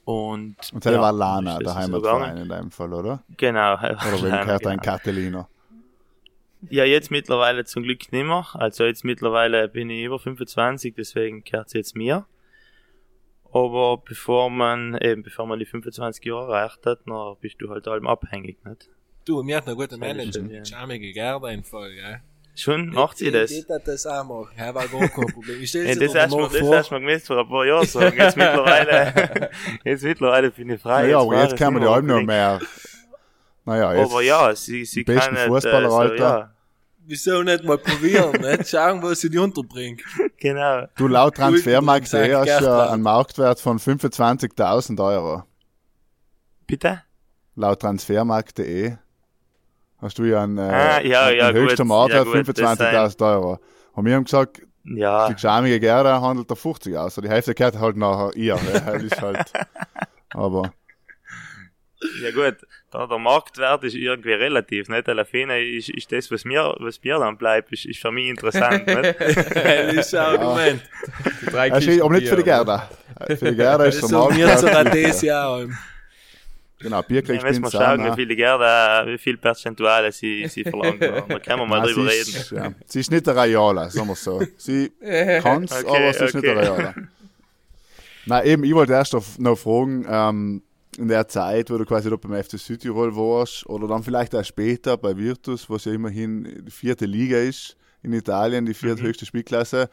[0.05, 3.23] Und, Und das ja, war Lana, der Heimatverein in deinem Fall, oder?
[3.37, 3.75] Genau.
[3.75, 4.83] Oder wem gehört ein genau.
[4.83, 5.47] Catalino?
[6.69, 8.47] Ja, jetzt mittlerweile zum Glück nicht mehr.
[8.53, 12.25] Also jetzt mittlerweile bin ich über 25, deswegen gehört sie jetzt mir.
[13.53, 17.87] Aber bevor man, eben bevor man die 25 Jahre erreicht hat, dann bist du halt
[17.87, 18.89] allem abhängig, nicht?
[19.25, 20.41] Du, mir hat noch gute Ja, Manager.
[20.49, 20.65] ja.
[20.65, 22.21] Charmige Gerda im Fall, gell?
[22.55, 23.49] Schon macht sie das.
[23.49, 24.49] Die hat das auch machen.
[24.57, 25.59] Ja, war gar kein Problem.
[25.61, 27.87] Ich stell Ja, dir das du mal das du mir gemisst vor ein paar Jahren
[27.87, 28.15] sagen.
[28.15, 29.49] Jetzt mittlerweile,
[29.83, 31.03] jetzt mittlerweile bin ich frei.
[31.03, 32.59] Naja, aber jetzt kann man nicht die Alben noch mehr.
[33.65, 34.11] Naja, jetzt.
[34.11, 36.15] Aber ja, sie, sie kann nicht, Fußballer, äh, so, Alter.
[36.39, 36.53] ja,
[37.05, 38.69] Wieso nicht mal probieren, nicht?
[38.69, 40.01] Schauen, wo sie die unterbringt.
[40.37, 40.85] genau.
[40.95, 42.35] Du laut Transfermarkt.de St.
[42.35, 45.43] hast ja einen Marktwert von 25.000 Euro.
[46.67, 47.01] Bitte?
[47.55, 48.97] Laut Transfermarkt.de
[50.03, 52.79] hast du ja einen, äh, Ah, ja, einen ja, höchsten gut, Marktwert ja, gut, das
[52.79, 53.59] 25.000 Euro.
[53.93, 57.15] Und wir haben gesagt, Ja, die schamige Gerda handelt da 50 aus.
[57.15, 58.59] Die Hälfte gehört halt nachher ihr.
[58.85, 59.51] Das ist halt,
[60.33, 60.73] aber
[62.21, 62.57] ja gut,
[62.93, 65.07] der Marktwert ist irgendwie relativ, nicht?
[65.07, 68.27] Alle Fine ist, ist das, was mir, was mir dann bleibt, ist, ist für mich
[68.27, 69.15] interessant, nicht?
[69.19, 70.81] das ist ein Argument.
[71.41, 72.43] Die drei das ist Kisten aber nicht für die.
[72.43, 72.89] Gerda.
[73.37, 74.61] Filigerda ist Das der sagen wir Marktplatz.
[74.61, 75.65] sogar dieses Jahr.
[76.83, 80.63] Genau, Bierkrieg Ja, müssen wir spielt schauen, wie viele Gerda, wie viel Perzentuale sie, sie
[80.63, 81.01] verlangt.
[81.01, 82.29] Da können wir mal Nein, drüber sie reden.
[82.41, 84.41] ist, ja, sie ist nicht der Raiola, sagen wir so.
[84.57, 84.91] Sie
[85.41, 86.67] kann's, Okay, aber sie ist nicht der okay.
[86.67, 86.95] Raiola.
[88.25, 90.61] Na eben, ich wollte erst noch, noch fragen, ähm,
[90.97, 94.43] in der Zeit, wo du quasi dort beim FC Südtirol warst, oder dann vielleicht auch
[94.43, 99.89] später bei Virtus, was ja immerhin die vierte Liga ist in Italien, die vierthöchste Spielklasse.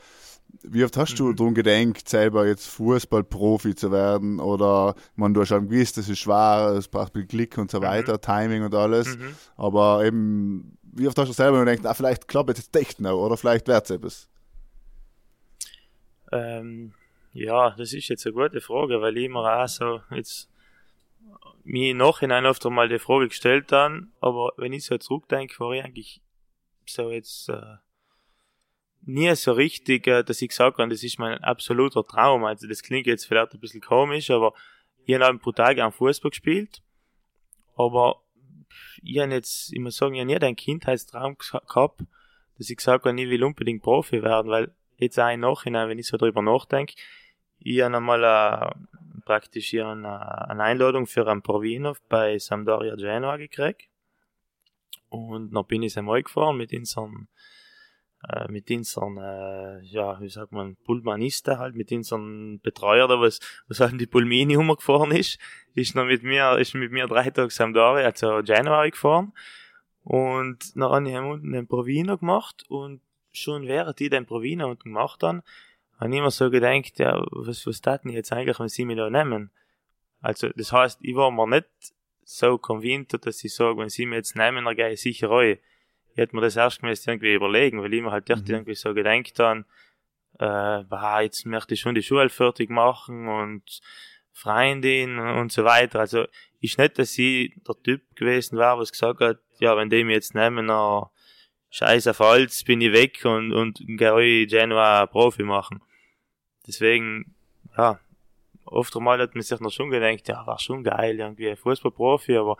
[0.62, 4.40] Wie oft hast du darum gedenkt, selber jetzt Fußballprofi zu werden?
[4.40, 7.80] Oder, man, du hast schon gewusst, das ist schwer, es braucht viel Glück und so
[7.80, 9.16] weiter, Timing und alles.
[9.16, 9.34] Mhm.
[9.56, 13.24] Aber eben, wie oft hast du selber gedacht, ah, vielleicht klappt es jetzt echt noch,
[13.24, 14.28] oder vielleicht wird es etwas?
[16.32, 16.94] Ähm,
[17.32, 20.48] ja, das ist jetzt eine gute Frage, weil ich mir auch so jetzt
[21.64, 25.72] mir im Nachhinein oft einmal die Frage gestellt dann, aber wenn ich so zurückdenke, war
[25.72, 26.22] ich eigentlich
[26.86, 27.76] so jetzt äh,
[29.02, 32.44] nie so richtig, äh, dass ich gesagt habe, das ist mein absoluter Traum.
[32.44, 34.52] Also das klingt jetzt vielleicht ein bisschen komisch, aber
[35.04, 36.82] ich habe brutal gern Fußball gespielt,
[37.76, 38.22] aber
[39.02, 42.02] ich habe jetzt, ich muss sagen, ich habe nie den Kindheitstraum gehabt,
[42.58, 45.98] dass ich gesagt habe, ich will unbedingt Profi werden, weil jetzt auch im Nachhinein, wenn
[45.98, 46.94] ich so drüber nachdenke,
[47.58, 48.70] ich habe einmal äh,
[49.24, 53.88] praktisch hier eine, eine Einladung für einen Provino bei Sampdoria Genoa gekriegt.
[55.08, 57.59] Und dann bin ich einmal gefahren mit unseren, äh,
[58.48, 63.80] mit unseren, äh, ja, wie sagt man, Pullmanisten halt, mit unseren Betreuer da, was, was
[63.80, 65.38] halt in die Pulmini rumgefahren ist,
[65.74, 69.32] ist noch mit mir, ist mit mir drei Tage Sampdoria, also Genoa gefahren.
[70.02, 73.00] Und dann habe ich unten den Provino gemacht und
[73.32, 75.42] schon während ich den Provino unten gemacht habe,
[75.98, 78.96] habe ich immer so gedacht, ja, was, was taten die jetzt eigentlich, wenn sie mich
[78.96, 79.50] da nehmen?
[80.20, 81.66] Also, das heißt, ich war mir nicht
[82.24, 85.58] so convinced, dass ich sage, wenn sie mich jetzt nehmen, dann gehe ich sicher rein.
[86.12, 88.94] Ich hätte mir das erst mal irgendwie überlegen, weil ich mir halt echt irgendwie so
[88.94, 89.64] gedacht habe,
[90.38, 93.80] äh, bah, jetzt möchte ich schon die Schule fertig machen und
[94.32, 96.00] Freundin und so weiter.
[96.00, 96.26] Also,
[96.60, 100.14] ist nicht, dass ich der Typ gewesen wäre, was gesagt hat, ja, wenn die mich
[100.14, 101.06] jetzt nehmen, dann
[101.70, 105.80] scheiß auf alles, bin ich weg und, und gehe Genua Profi machen.
[106.66, 107.34] Deswegen,
[107.76, 107.98] ja,
[108.64, 112.56] oft einmal hat man sich noch schon gedacht, ja, war schon geil, irgendwie Fußballprofi, aber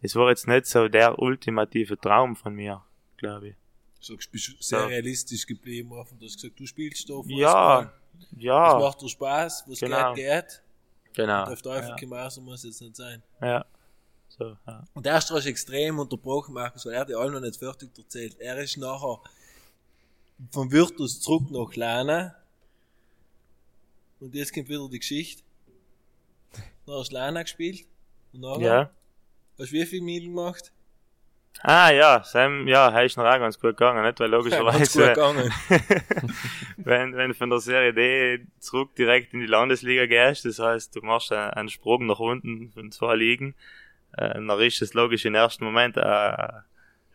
[0.00, 2.82] es war jetzt nicht so der ultimative Traum von mir,
[3.28, 3.54] glaube ich.
[4.00, 4.86] So, du bist sehr Ja.
[4.86, 6.18] realistisch geblieben, offen.
[6.18, 7.38] Du hast gesagt, du spielst da Fußball.
[7.38, 10.12] Ja, Es ja, macht dir Spaß, was Genau.
[10.14, 10.62] geht, geht.
[11.14, 11.46] genau.
[11.46, 13.22] Und auf Teufel Ja, komm raus, muss jetzt nicht sein.
[13.40, 13.64] ja.
[14.36, 14.84] So, ja.
[14.94, 18.36] Und hast du extrem unterbrochen, Markus, weil er hat ja allem noch nicht fertig erzählt.
[18.40, 19.20] Er ist nachher
[20.50, 22.34] von Virtus zurück nach Lana.
[24.18, 25.42] Und jetzt kommt wieder die Geschichte.
[26.86, 27.86] Dann hast du Lana gespielt.
[28.32, 28.90] Und nachher ja.
[29.58, 30.72] hast du wie viel Mil gemacht?
[31.62, 34.20] Ah, ja, Sam, ja, er ist noch auch ganz gut gegangen, nicht?
[34.20, 35.52] Weil Ganz gut logischerweise, gegangen.
[36.76, 40.94] wenn, wenn du von der Serie D zurück direkt in die Landesliga gehst, das heißt,
[40.94, 43.54] du machst einen, einen Sprung nach unten von zwei Ligen,
[44.16, 46.48] äh, dann ist es logisch im ersten Moment, äh,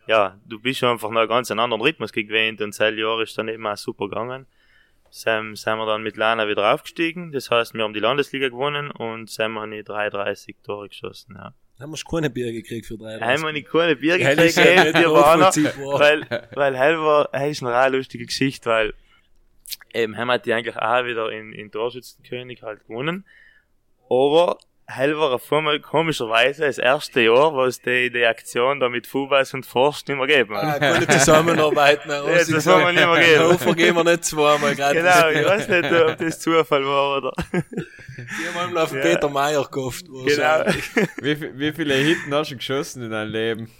[0.06, 3.38] ja, du bist schon einfach noch einen ganz anderen Rhythmus gewöhnt und seit Jahr ist
[3.38, 4.46] dann eben auch super gegangen.
[5.10, 8.90] Sam, sind wir dann mit Lana wieder aufgestiegen, das heißt, wir haben die Landesliga gewonnen
[8.90, 11.52] und Sam haben die 33 Tore geschossen, ja.
[11.80, 14.98] Dann haben wir keine Bier gekriegt für drei Haben wir nicht keine Bier gekriegt, nicht
[14.98, 18.92] die waren noch, weil, weil Hell war, Hell ist eine recht lustige Geschichte, weil,
[19.94, 23.24] eben, haben hat die eigentlich auch wieder in, in Torschützenkönig halt gewonnen.
[24.10, 24.58] Aber
[24.92, 29.06] Hell war auf einmal komischerweise das erste Jahr, wo es die, die Aktion da mit
[29.06, 30.80] Fubas und Forst nicht mehr gegeben Ah, hat.
[30.80, 32.24] keine Zusammenarbeit mehr.
[32.26, 33.52] Ja, das haben wir nicht mehr gegeben.
[33.52, 35.02] Hofer gehen wir nicht zweimal gratis.
[35.02, 37.32] Genau, ich weiß nicht, ob das Zufall war oder.
[37.52, 39.04] Die haben einmal auf den Ja.
[39.04, 40.04] Peter Meyer gekauft.
[40.06, 40.24] Genau.
[40.26, 40.84] wahrscheinlich.
[41.22, 43.70] Wie, wie viele Hitten hast du geschossen in deinem Leben?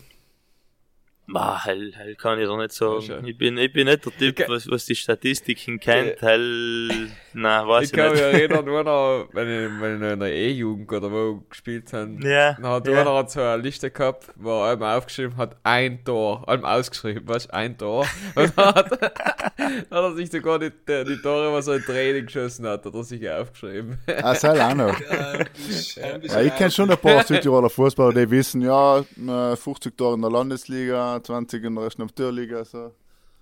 [1.32, 3.02] Ma, Hell, Hell kann ich doch nicht Ja, sagen.
[3.02, 3.24] schon.
[3.26, 6.20] Ich bin, ich bin nicht der Typ, Ich was, was die Statistiken kennt.
[6.20, 8.32] Hell, na, weiß Ich ich, kann mich nicht.
[8.34, 12.16] erinnern, nur noch, wenn ich, wenn ich noch in der E-Jugend oder wo gespielt habe.
[12.22, 13.00] Ja, Dann hat ja.
[13.02, 17.28] einer hat so eine Liste gehabt, wo er einmal aufgeschrieben hat, ein Tor, allem ausgeschrieben,
[17.28, 18.06] weißt du, ein Tor.
[18.34, 21.82] Und dann hat, dann hat er sich sogar die, die, die Tore, was er in
[21.82, 23.98] Training geschossen hat, hat er sich aufgeschrieben.
[24.22, 24.96] Ah, sei auch noch.
[25.96, 30.14] Ja, Ja, ich kenne schon ein paar Südtiroler Fußballer, die wissen, ja, äh, 50 Tore
[30.16, 32.92] in der Landesliga, 20 in der Nationalliga, so.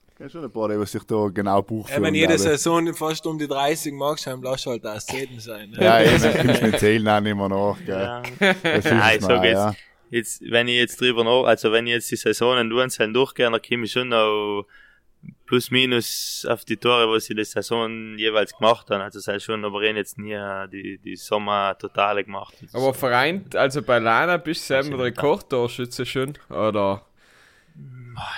[0.09, 2.61] Ich kenne schon ein paar, die sich da genau Buch Ja, wenn jede glaube ich.
[2.61, 5.71] Saison fast um die 30 magst, dann lass halt auch 10 sein.
[5.71, 5.85] Ne?
[5.85, 8.01] Ja, eben, dann du mit Zählen auch nicht mehr nach, gell.
[8.01, 8.23] Ja.
[8.63, 9.55] Das Nein, hilft so mir auch, geht's.
[9.55, 9.75] ja.
[10.11, 13.61] Jetzt, wenn ich jetzt drüber nach, also wenn ich jetzt die Saisonen durchzählen durchgehe, dann
[13.63, 14.65] komme ich schon noch
[15.47, 19.03] plus minus auf die Tore, was ich die Saison jeweils gemacht habe.
[19.05, 20.39] Also heißt schon, aber ich jetzt nie
[20.73, 22.55] die, die Sommer totale gemacht.
[22.73, 25.03] Aber vereint, also bei Lana bist du selber ja.
[25.05, 27.05] Rekordtorschütze schon, oder?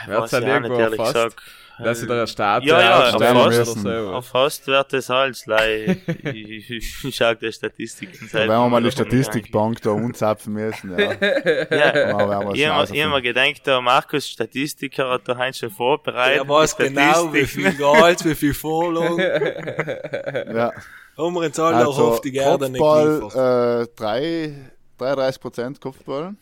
[0.06, 1.14] Wer Weiß hat ich nicht, irgendwo ehrlich fast?
[1.14, 1.42] gesagt.
[1.82, 3.78] Dass sie da eine Statue Ja, ja, aufstellen auf oder fast.
[3.80, 3.88] so.
[4.10, 5.96] Auf fast wird das alles, lei.
[6.24, 10.98] ich, ich, ich schaue die Statistiken Da werden wir mal die Statistikbank da unzapfen müssen.
[10.98, 11.12] Ja.
[11.70, 16.42] Ja, ich habe ich mir gedacht, der Markus Statistiker hat da heute schon vorbereitet.
[16.42, 19.18] Er weiß genau, wie viel Gehalt, wie viel Vorlagen.
[20.54, 20.72] ja.
[21.16, 22.78] Haben wir jetzt alle auch Also, auf die Gerde nicht.
[22.80, 24.54] Kopfball, äh, drei,
[24.98, 26.34] 33% Kopfball.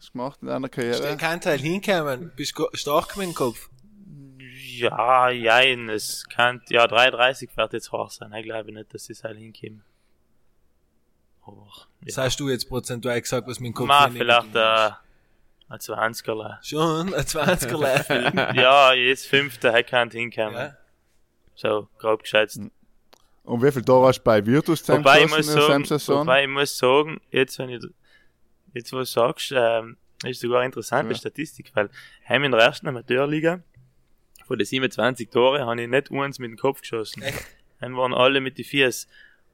[0.00, 1.16] Ist gemacht in deiner Karriere.
[1.18, 2.32] kein Teil hinkommen.
[2.34, 3.68] Bist du stark mit dem Kopf.
[4.78, 8.32] Ja, jein, es kann, ja, 33 wird jetzt hoch sein.
[8.32, 9.84] Ich glaube nicht, dass es halt hinkommen.
[11.44, 11.66] Aber,
[12.00, 12.22] Das ja.
[12.24, 14.90] hast du jetzt prozentual gesagt, was mein Kopf Ma, vielleicht, äh,
[15.68, 16.60] ein 20er.
[16.60, 16.68] ist.
[16.68, 18.56] Schon, ein 20er Level.
[18.56, 20.54] ja, jetzt fünfte, er kann hinkommen.
[20.54, 20.76] ja.
[21.54, 22.58] So, grob geschätzt.
[23.44, 25.84] Und wie viel Tore hast du bei Virtus Wobei ich, zusammengeschossen muss in der sagen,
[25.84, 26.20] Saison?
[26.20, 27.82] wobei ich muss sagen, jetzt, wenn ich,
[28.74, 31.18] jetzt, wo du sagst, ähm, ist sogar eine interessante Ja.
[31.18, 31.88] Statistik, weil
[32.28, 33.60] heim in der ersten Amateurliga,
[34.46, 37.22] von den 27 Tore, habe ich nicht eins mit dem Kopf geschossen.
[37.22, 37.46] Echt?
[37.80, 39.08] Dann waren alle mit den Fies.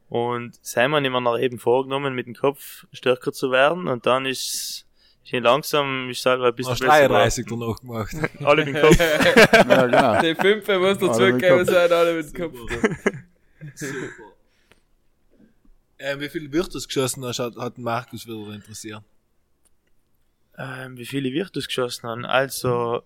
[0.08, 4.24] Und Simon haben wir noch eben vorgenommen, mit dem Kopf stärker zu werden, und dann
[4.24, 4.86] ist,
[5.24, 8.14] ich langsam, ich sage, ein bisschen Hast besser 33 danach gemacht.
[8.44, 8.98] Alle mit dem Kopf.
[9.52, 10.20] ja, genau.
[10.20, 12.58] Die Fünfe muss dazugeben, sind alle mit dem Kopf.
[13.74, 13.92] Super.
[15.98, 19.02] Ähm, wie viele Virtus geschossen hast, hat, hat Markus wieder interessiert.
[20.58, 22.24] Ähm, wie viele Virtus geschossen haben.
[22.24, 23.02] Also,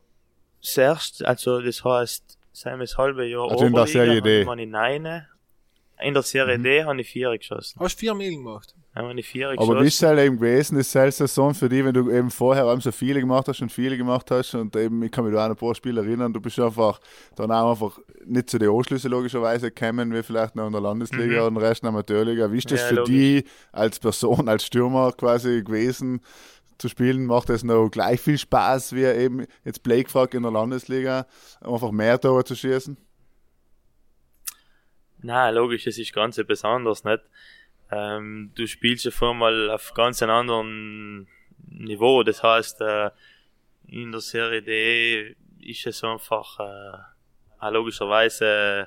[0.60, 4.46] zuerst, also das heißt, sein das halbe Jahr Also in der Serie D.
[4.46, 5.28] habe ich neune.
[6.02, 7.78] In der Serie D habe ich vier geschossen.
[7.80, 8.74] Hast vier Mil gemacht.
[8.94, 9.86] Habe ich vier Aber wie geschossen.
[9.86, 12.80] ist es halt eben gewesen, ist halt Saison für dich, wenn du eben vorher eben
[12.80, 15.52] so viele gemacht hast und viele gemacht hast und eben, ich kann mich da an
[15.52, 17.00] ein paar Spiele erinnern, du bist einfach
[17.36, 21.46] dann auch einfach nicht zu den Anschlüsse logischerweise gekommen, wie vielleicht noch in der Landesliga
[21.46, 22.50] und den Rest in der Amateurliga.
[22.50, 22.84] Wie ist das Mhm.
[22.84, 23.14] Ja, für logisch.
[23.14, 26.20] dich als Person, als Stürmer quasi gewesen
[26.78, 27.26] zu spielen?
[27.26, 31.26] Macht das noch gleich viel Spaß, wie eben jetzt Blake fragt in der Landesliga,
[31.60, 32.96] einfach mehr Tore zu schießen?
[35.22, 37.20] Nein, logisch, es ist ganz besonders, nicht?
[37.90, 41.28] Ähm, du spielst ja vor mal auf ganz einem anderen
[41.68, 42.22] Niveau.
[42.22, 43.10] Das heißt, äh,
[43.86, 48.86] in der Serie D ist es einfach, äh, logischerweise, äh,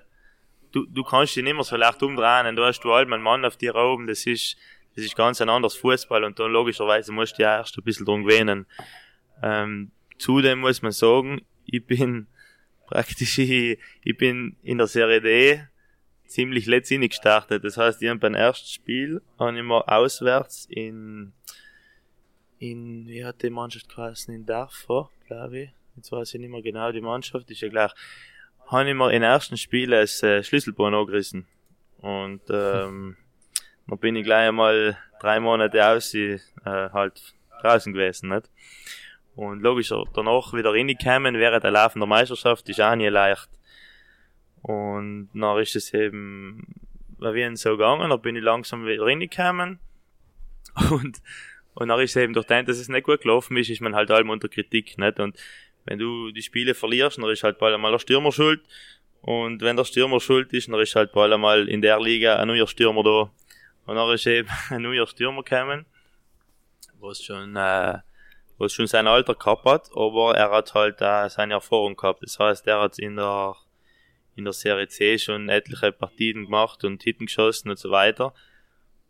[0.72, 2.48] du, du kannst dich nicht mehr so leicht umdrehen.
[2.48, 4.58] Und da hast du halt einen Mann auf dir oben, das ist,
[4.96, 8.06] das ist ganz ein anderes Fußball und dann logischerweise musst du ja erst ein bisschen
[8.06, 8.66] drum gewöhnen.
[9.42, 12.28] Ähm, zudem muss man sagen, ich bin
[12.88, 15.68] praktisch, ich, ich bin in der Serie D
[16.26, 17.64] ziemlich letztsinnig gestartet.
[17.64, 21.34] Das heißt, ich hab beim ersten Spiel habe ich mal auswärts in,
[22.60, 24.34] in, wie hat die Mannschaft geheißen?
[24.34, 25.70] In Darfur, glaube ich.
[25.96, 27.92] Jetzt weiß ich nicht mehr genau die Mannschaft, ist ja gleich.
[28.68, 31.46] Habe ich mir im ersten Spiel das äh, Schlüsselbein angerissen.
[32.00, 33.18] Und, ähm,
[33.88, 38.50] dann bin ich gleich einmal drei Monate aus, äh, halt draußen gewesen, nicht?
[39.36, 43.50] Und logisch, danach wieder reingekommen, während der laufenden Meisterschaft, ist auch nie leicht.
[44.64, 46.66] Und dann ist es eben,
[47.20, 49.80] wie so gegangen, dann bin ich langsam wieder reingekommen.
[50.90, 51.22] Und,
[51.76, 53.94] und dann ist es eben durch den, dass es nicht gut gelaufen ist, ist man
[53.94, 55.20] halt allem unter Kritik, nicht?
[55.20, 55.38] Und
[55.86, 58.62] wenn du die Spiele verlierst, dann ist halt bald einmal der Stürmer schuld.
[59.22, 62.48] Und wenn der Stürmer schuld ist, dann ist halt bald einmal in der Liga ein
[62.48, 63.32] neuer Stürmer da.
[63.86, 65.86] Und dann ist eben ein neuer Stürmer gekommen,
[67.00, 68.00] was schon, äh,
[68.58, 72.24] was schon sein Alter gehabt hat, aber er hat halt äh, seine Erfahrung gehabt.
[72.24, 73.56] Das heißt, er hat in der
[74.36, 78.34] in der Serie C schon etliche Partien gemacht und Hitten geschossen und so weiter.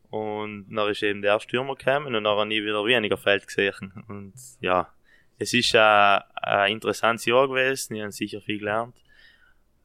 [0.09, 4.03] Und dann ist eben der Stürmer gekommen und dann habe ich wieder weniger Feld gesehen.
[4.07, 4.93] Und ja,
[5.39, 8.95] es ist ein, ein interessantes Jahr gewesen, ich habe sicher viel gelernt.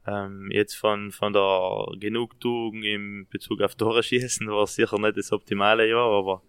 [0.05, 5.17] Ähm, jetzt von, von der Genugtuung im Bezug auf Tore schießen war es sicher nicht
[5.17, 6.41] das optimale Jahr, aber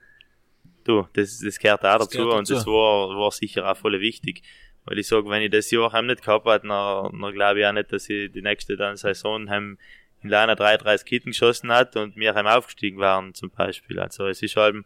[0.84, 2.54] du, das, das gehört auch Das dazu gehört und dazu.
[2.54, 4.42] das war, war sicher auch voll wichtig.
[4.84, 7.66] Weil ich sage, wenn ich das Jahr heim nicht gehabt hätte, dann, dann glaube ich
[7.66, 9.78] auch nicht, dass ich die nächste dann Saison heim
[10.22, 13.98] in Lana 33 Kitten geschossen hat und wir heim aufgestiegen waren zum Beispiel.
[14.00, 14.76] Also es ist halt,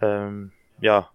[0.00, 1.10] ähm, ja,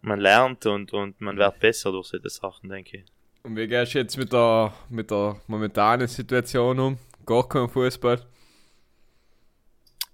[0.00, 3.04] man lernt und, und man wird besser durch solche Sachen, denke ich.
[3.42, 6.98] Und wie gehst du jetzt mit der, mit der momentanen Situation um?
[7.24, 8.24] Gar kein Fußball.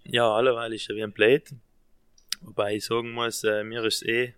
[0.04, 1.44] Ja, alleweil ist ja wie ein Blade.
[2.42, 4.34] Wobei ich sagen muss, äh, mir ist eh,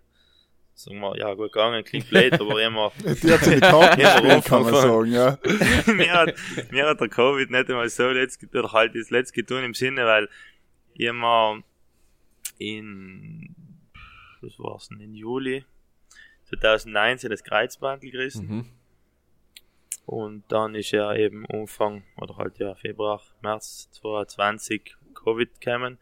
[0.77, 4.45] sagen wir, ja gut gegangen, klingt blöd, aber immer, Die hat in die Karten gespielt,
[4.45, 5.37] kann man sagen, ja.
[5.93, 6.35] mir, hat,
[6.71, 10.05] mir hat der Covid nicht einmal so letzt, oder halt das letzt getan im Sinne,
[10.05, 10.29] weil
[10.93, 11.61] ich immer
[12.59, 13.55] in,
[14.41, 15.65] was war's denn, in Juli
[16.45, 18.47] 2019 das Kreuzbandel gerissen.
[18.47, 18.65] Mhm.
[20.05, 25.97] Und dann ist ja eben Anfang, oder halt ja Februar, März 2020 Covid gekommen.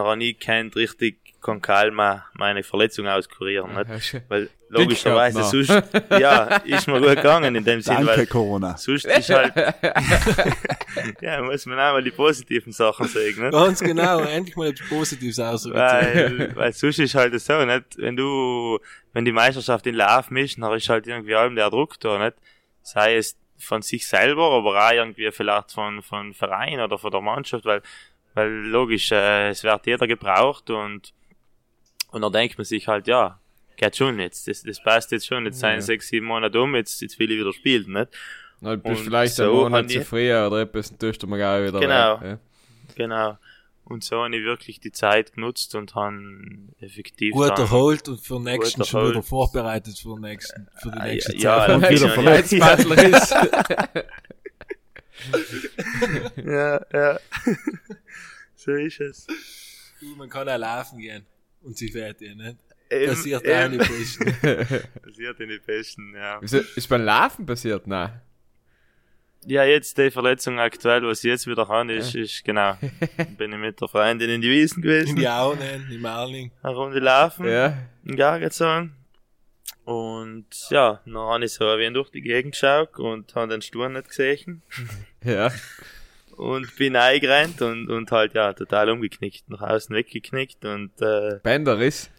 [0.00, 3.74] Habe ich kennt richtig, kann mehr meine Verletzung auskurieren.
[3.74, 4.22] Nicht?
[4.28, 5.70] Weil logischerweise, sonst,
[6.18, 8.76] ja, ist mir gut gegangen in dem Sinn, Danke, weil Corona.
[8.76, 9.54] sonst ist halt,
[11.20, 13.50] ja, muss man auch mal die positiven Sachen sagen, ne?
[13.50, 15.78] Ganz genau, endlich mal etwas Positives ausdrücken.
[15.78, 17.96] Weil, weil sonst ist halt so, nicht?
[17.96, 18.78] Wenn du,
[19.12, 22.36] wenn die Meisterschaft in Lauf mischt, dann ist halt irgendwie allem der Druck da, nicht?
[22.82, 27.20] Sei es von sich selber, aber auch irgendwie vielleicht von, von Verein oder von der
[27.20, 27.82] Mannschaft, weil,
[28.38, 31.12] weil logisch, äh, es wird jeder gebraucht und,
[32.12, 33.38] und dann denkt man sich halt, ja,
[33.76, 37.00] geht schon jetzt, das, das passt jetzt schon, jetzt sind sechs, sieben Monate um, jetzt,
[37.02, 38.08] jetzt will ich wieder spielen, nicht?
[38.64, 41.46] Halt, bist Und vielleicht so ein Monat zu früh oder etwas, dann tust du mir
[41.48, 42.20] auch wieder Genau.
[42.20, 42.38] weg, ja.
[42.96, 43.38] Genau.
[43.84, 46.18] Und so habe ich wirklich die Zeit genutzt und habe
[46.80, 49.26] effektiv Gut dann- erholt und für den nächsten schon wieder erholt.
[49.26, 51.68] vorbereitet für den nächsten, für die Ah, nächste ja, Zeit.
[51.68, 52.52] ja, Und wieder ja, verletzt.
[52.52, 53.34] ja, Battler ist.
[56.44, 57.18] Ja, ja.
[58.54, 59.26] so ist es.
[60.00, 61.24] Du, Man kann auch laufen gehen
[61.62, 62.56] und sich fertig, nicht?
[62.90, 63.76] Eben, Passiert auch eben.
[63.76, 64.24] nicht besten.
[65.02, 66.38] Passiert in die Besten, ja.
[66.38, 67.86] Ist, ist beim Laufen passiert?
[67.86, 68.20] Nein.
[69.46, 72.76] Ja, jetzt die Verletzung aktuell, was ich jetzt wieder habe, ist, ist genau.
[73.36, 76.50] Bin ich mit der Freundin in die Wiesen In gewesen, die Aunen, im Erling.
[76.62, 77.76] eine Runde laufen, Ja.
[78.04, 78.92] in Gargazon.
[79.88, 83.62] Und ja, dann habe ich so ein wenig durch die Gegend geschaut und habe den
[83.62, 84.60] Sturm nicht gesehen.
[85.24, 85.50] Ja.
[86.36, 92.10] Und bin eingerannt und, und halt ja, total umgeknickt, nach außen weggeknickt und äh, Bänderriss.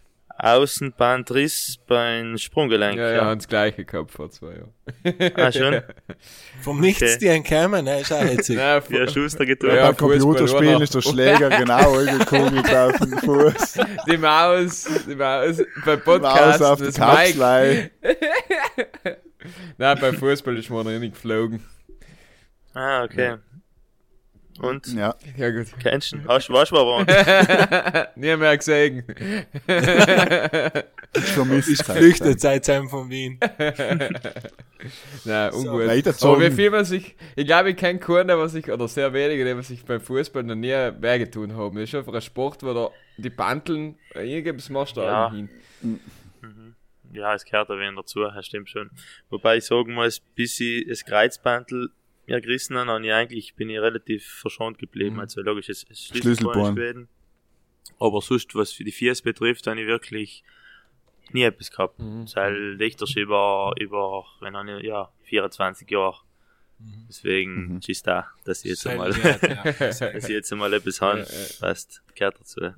[0.42, 2.98] Außenbandriss beim Sprunggelenk.
[2.98, 5.32] Ja, ja, haben das gleiche gehabt vor zwei Jahren.
[5.36, 5.82] Ah, schon.
[6.62, 7.18] Vom Nichts Okay.
[7.20, 8.00] die entkommen, ne?
[8.00, 8.56] Ist auch witzig.
[8.56, 9.70] Nein, Ja, Schuster getan.
[9.70, 13.78] Ja, Ja, beim Computerspielen ist der Schläger genau angekugelt auf den Fuß.
[14.10, 17.90] die Maus, die Maus, beim Maus Podcast, auf die das Mike.
[19.78, 21.62] Nein, beim Fußball ist mir noch nicht geflogen.
[22.74, 23.36] Ah, okay.
[24.60, 25.14] Und, Ja.
[25.36, 25.66] Ja, gut.
[25.80, 26.18] kennst du?
[26.28, 29.04] Hast du warst du aber Nie mehr gesehen.
[31.12, 33.38] Vermisst Ist geflüchtet seit seinem von Wien.
[35.24, 35.86] Nein, ungut.
[35.86, 36.36] weiterzogen.
[36.42, 39.44] Aber wie viel man sich, ich glaube, ich kenne keinen, was sich, oder sehr wenige,
[39.44, 41.76] die was sich beim Fußball noch nie wehgetun haben.
[41.76, 45.28] Das ist einfach ein Sport, wo da die Banteln, irgendwas machst du Ja.
[45.28, 45.32] ja.
[45.32, 45.48] hin.
[47.12, 48.90] Ja, es gehört ein wenig dazu, das stimmt schon.
[49.30, 51.90] Wobei ich sagen muss, bis ich das Kreuzbandel
[52.30, 55.16] mir gerissen habe, habe ich eigentlich, bin ich relativ verschont geblieben.
[55.16, 55.20] Mhm.
[55.20, 56.74] Also logisch, es ist Schlüsselbein.
[56.74, 57.08] Schweden.
[57.98, 60.42] Aber sonst, was für die Fies betrifft, habe ich wirklich
[61.32, 61.98] nie etwas gehabt.
[61.98, 62.26] Mhm.
[62.34, 66.18] Weil liegt das über, über, wenn ich, ja, 24 Jahre.
[67.08, 67.80] Deswegen Mhm.
[67.86, 69.12] ist da, dass ich jetzt einmal,
[69.42, 69.72] ja.
[69.72, 71.20] dass ich jetzt einmal etwas habe.
[71.20, 71.46] Ja, ja.
[71.60, 72.72] Passt, gehört dazu.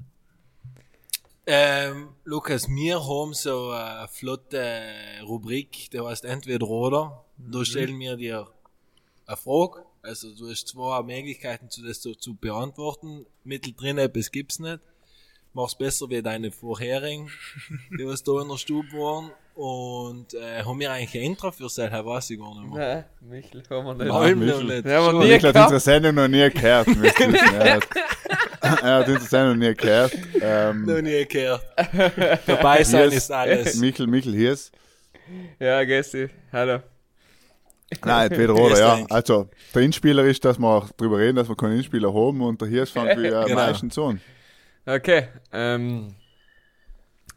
[1.47, 4.83] Ähm, Lukas, wir haben so eine flotte
[5.25, 7.25] Rubrik, die heißt entweder oder.
[7.37, 8.49] Da stellen wir dir
[9.33, 9.85] eine Frage.
[10.03, 13.27] Also du hast zwei Möglichkeiten, zu das zu, zu beantworten.
[13.45, 14.81] Mitteldrin etwas gibt's nicht.
[15.55, 17.31] Mach's besser wie deine vorherigen,
[17.99, 19.31] die was da in der Stube waren.
[19.55, 23.05] Und äh, haben wir eigentlich ein Intro für selber, weiß ich gar nicht mehr.
[23.21, 24.09] Nein, Michel, haben wir nicht.
[24.09, 24.39] Nein.
[24.39, 24.65] Michel.
[24.65, 24.87] noch nicht.
[24.87, 26.89] Ja, aber Ich hat unsere Sendung noch nie gehört.
[28.63, 30.13] Er hat, er hat unsere Sendung noch nie gehört.
[30.41, 31.65] Ähm, Noch nie gehört.
[32.47, 33.75] Dabei sein ist alles.
[33.77, 34.71] Michel, Michel Hiers.
[35.59, 36.81] Ja, Gessi, hallo.
[38.05, 39.07] Nein, entweder oder, ja.
[39.11, 42.61] Also, der Inspieler ist, dass wir auch drüber reden, dass wir keinen Inspieler haben und
[42.61, 43.55] der Hiers fängt wie äh, Genau.
[43.55, 44.21] meistens an.
[44.87, 46.15] Okay, ähm,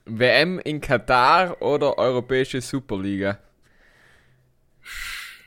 [0.06, 3.40] WM in Katar oder Europäische Superliga?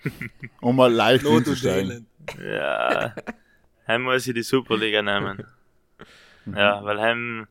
[0.61, 1.25] Um mal leicht.
[1.25, 2.07] Elend.
[2.41, 3.15] Ja,
[3.87, 5.45] heim muss ich die Superliga nehmen.
[6.47, 7.47] Ja, weil heim,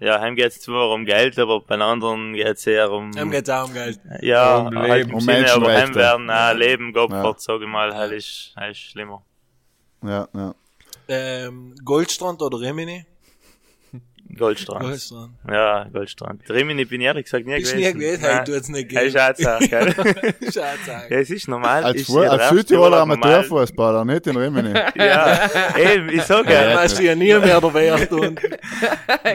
[0.00, 3.48] ja, heim geht's zwar um Geld, aber bei den anderen geht's eher um, Ihm geht's
[3.50, 4.00] auch um Geld.
[4.20, 7.34] ja, um halt Leben, im um Sinne, aber heim werden auch Leben geopfert, Ja.
[7.38, 9.22] sag ich mal, halt ist, halt ist schlimmer.
[10.02, 10.54] Ja, ja.
[11.08, 13.04] Ähm, Goldstrand oder Rimini?
[14.38, 14.82] Goldstrand.
[14.84, 15.30] Goldstrand.
[15.50, 16.42] Ja, Goldstrand.
[16.50, 17.76] Rimini bin ich ehrlich gesagt nie du gewesen.
[17.78, 18.22] nie gewesen?
[18.22, 18.36] Nein.
[18.36, 19.18] Hey, du hätt's nicht Hey, gegeben.
[19.18, 19.94] Schatz, gell?
[20.52, 20.78] Schade
[21.10, 21.84] Ja, es ist normal.
[21.84, 22.98] Als, ist ja als Südtiroler.
[23.00, 24.74] Amateurfußballer, nicht in Rimini.
[24.96, 28.40] Ja, eben, ich sag Dann ja, hast du ja nie mehr der Wert und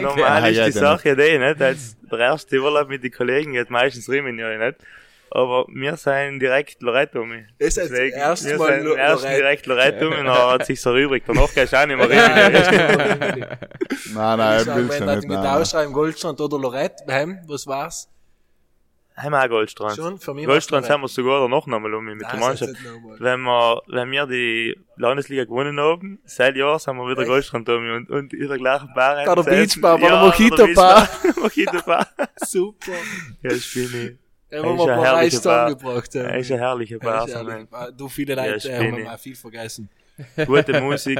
[0.00, 1.60] normal Ja, ist ja, die dann- Sache die, nicht?
[1.62, 4.78] Als der erste Urlaub mit den Kollegen geht meistens Rimini, ja, nicht?
[5.32, 7.44] Aber wir sind direkt Lorette um mich.
[7.58, 9.38] Das ist das Deswegen, erste wir Mal sind Lo- erst Lorette.
[9.40, 11.22] direkt Lorette um und dann hat sich so übrig.
[11.26, 13.46] Danach gehst du auch nicht mehr Rimini.
[14.14, 15.28] Nein, nein, ich ja du nicht.
[15.28, 18.08] mit ausschreiben Goldstrand oder Lorette, heim, was war's?
[19.16, 19.96] Haben wir auch Goldstrand.
[19.96, 20.18] Schon?
[20.18, 22.72] Für mich Goldstrand haben wir sogar danach nochmal um mich mit der Mannschaft.
[23.18, 27.28] Wenn wir, wenn wir die Landesliga gewonnen haben, seit Jahr sind wir wieder Echt?
[27.28, 29.16] Goldstrand um mich und, und in der gleichen Bar.
[29.26, 29.80] Bei der gesessen.
[29.82, 31.08] Beachbar, bei der Ja, Mojito Bar.
[31.36, 32.06] Mojito Bar.
[32.36, 32.92] Super.
[33.42, 34.29] Ja, das bin ich.
[34.50, 35.30] Ja, Er ist wir ein paar Bar.
[35.30, 36.24] zusammengebracht haben.
[36.24, 37.24] Er ist eine herrliche Ja, Bar.
[37.26, 37.54] ist so ehrlich.
[37.72, 39.88] ein- Du, viele Ja, Leute ich haben auch viel vergessen.
[40.46, 41.18] Gute Musik,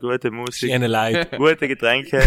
[0.00, 1.36] gute Musik, Schöne Leute.
[1.36, 2.22] gute Getränke.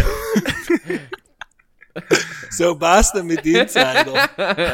[2.50, 4.28] So passt er mit Insider.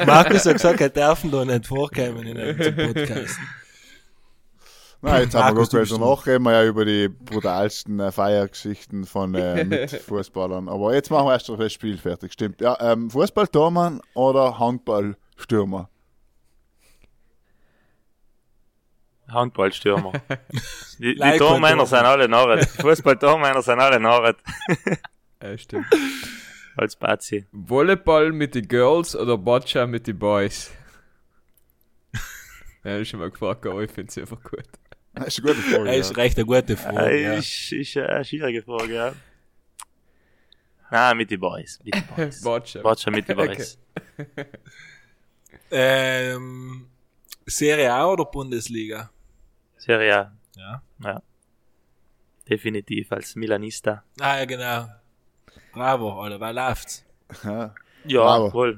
[0.07, 2.57] Markus hat gesagt, er darf da nicht vorkommen in einem
[2.95, 3.39] Podcast.
[5.03, 8.01] Nein, jetzt haben wir Markus, gut du bist danach reden wir ja über die brutalsten
[8.01, 10.69] äh, Feiergeschichten von äh, Fußballern.
[10.69, 12.33] Aber jetzt machen wir erst noch das Spiel fertig.
[12.33, 12.61] Stimmt.
[12.61, 14.59] Ja, ähm, Fußball-Tormann oder
[15.37, 15.91] Handball-Stürmer?
[19.29, 20.13] Handballstürmer.
[20.99, 22.61] Die, die Tormänner sind alle Narren.
[22.61, 24.37] Die Fußball-Tormänner sind alle Narren.
[25.43, 25.87] Ja, stimmt.
[26.77, 27.47] Als Bazi.
[27.53, 30.71] Volleyball mit den Girls oder Boccia mit den Boys?
[32.85, 34.65] Ja, das ist schon mal gefragt, aber ich finde es einfach gut.
[35.13, 35.85] Das ist eine gute Frage.
[35.85, 37.21] Das ist recht eine gute Frage.
[37.21, 37.35] Ja.
[37.35, 39.13] ist, ist eine schwierige Frage, ja.
[40.91, 41.81] Nein, mit den Boys.
[41.85, 42.43] Mit den Boys.
[42.43, 42.83] Boccia.
[42.85, 43.79] Warte mit den Boys.
[45.71, 46.87] Ähm,
[47.47, 49.11] Serie A oder Bundesliga?
[49.77, 50.33] Serie A.
[50.57, 50.83] Ja.
[51.03, 51.23] Ja.
[52.49, 54.05] Definitiv als Milanista.
[54.21, 54.87] Ah, ja, genau.
[55.73, 57.05] Bravo, Alter, wer läuft's?
[57.45, 57.75] Ja,
[58.09, 58.67] Ja, Bravo.
[58.67, 58.73] Ja,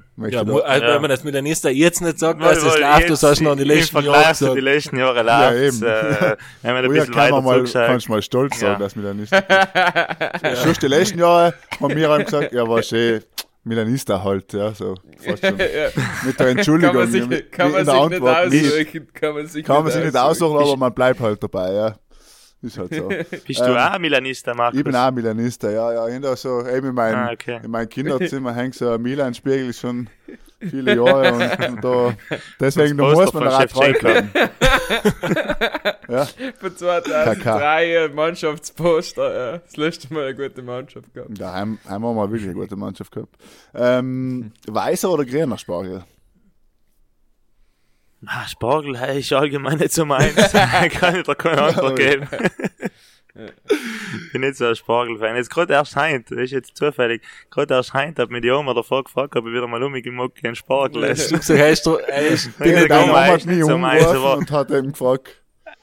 [0.62, 0.94] also, Ja.
[0.94, 3.22] wenn man das mit der Nista jetzt nicht sagt, was das wohl, läuft, jetzt das
[3.30, 4.58] hast du noch in den letzten Jahren gesagt.
[4.62, 5.82] letzten Jahren Ja, läuft eben.
[5.86, 8.78] äh, wenn man ein bisschen kann weiter man mal, kannst du mal stolz sein, Ja.
[8.78, 10.62] dass Milanista ist.
[10.62, 13.22] Schon die letzten Jahre haben wir haben gesagt, ja, war schön,
[13.68, 14.94] Milanista halt, ja, so.
[15.18, 15.58] Fast schon.
[15.58, 15.66] ja.
[16.24, 16.92] Mit der Entschuldigung.
[16.94, 19.08] Kann man sich, mit- kann in man der sich nicht aussuchen.
[19.14, 21.96] Kann man sich Kann man sich nicht aussuchen, aber man bleibt halt dabei, ja.
[22.60, 23.08] Ist halt so.
[23.46, 24.78] Bist du Ähm, auch Milanista, Markus?
[24.78, 26.08] Ich bin auch Milanista, ja, ja.
[26.08, 27.60] Ich da so, eben in meinem, Ah, okay.
[27.62, 30.08] in meinem Kinderzimmer hängt so ein Milan-Spiegel schon
[30.60, 32.14] viele Jahre und, da,
[32.60, 34.30] deswegen da muss man auch treu bleiben.
[36.08, 36.26] ja,
[36.58, 39.58] Von 2003 äh, Mannschaftsposter, ja.
[39.58, 41.40] Das letzte Mal eine gute Mannschaft gehabt.
[41.40, 43.36] daheim haben wir mal wirklich eine gute Mannschaft gehabt.
[43.74, 46.04] Ähm, weißer oder grüner Spargel?
[48.26, 50.34] Ah, Spargel ist allgemein nicht so meins.
[50.52, 52.28] Kann ich da keine Antwort geben.
[54.32, 55.36] Bin nicht so ein Spargel-Fan.
[55.36, 58.74] Jetzt gerade erst heint, das ist jetzt zufällig, gerade erst heint hat mir die Oma
[58.74, 61.38] davor gefragt, ob ich wieder mal um mich mag keinen Spargel Du essen.
[61.38, 64.70] gesagt, hast du, ey, ist- bin nicht so Oma hat meins, umgeworfen aber- und hat
[64.70, 65.42] eben gefragt,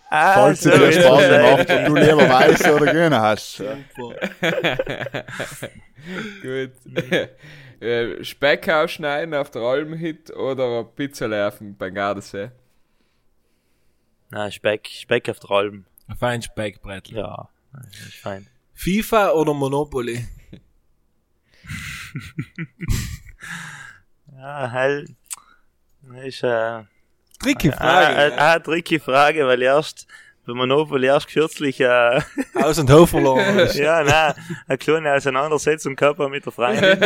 [0.10, 3.62] Ah, falls so du dir Spargel es, macht, ob du lieber weiße oder grüne hast.
[6.42, 6.72] Gut.
[7.82, 12.52] Äh, Speck ausschneiden auf der Almhit oder Pizza laufen beim Gardasee?
[14.32, 15.86] Nein, Speck, Speck auf der Alm.
[16.08, 17.18] ein fein Speckbrettel.
[17.18, 17.50] Ja,
[18.22, 18.48] fein.
[18.74, 20.28] FIFA oder Monopoly?
[24.38, 24.68] Ja.
[26.02, 26.84] Das ist, äh,
[27.42, 28.16] Tricky ah, Frage.
[28.16, 28.38] äh, ja.
[28.38, 30.08] ah, tricky Frage, weil erst,
[30.46, 32.22] bei Monopoly erst kürzlich, äh,
[32.54, 33.68] Aus und Hof verloren.
[33.74, 34.34] ja, nein,
[34.68, 37.00] eine kleine Auseinandersetzung gehabt mit der Freundin.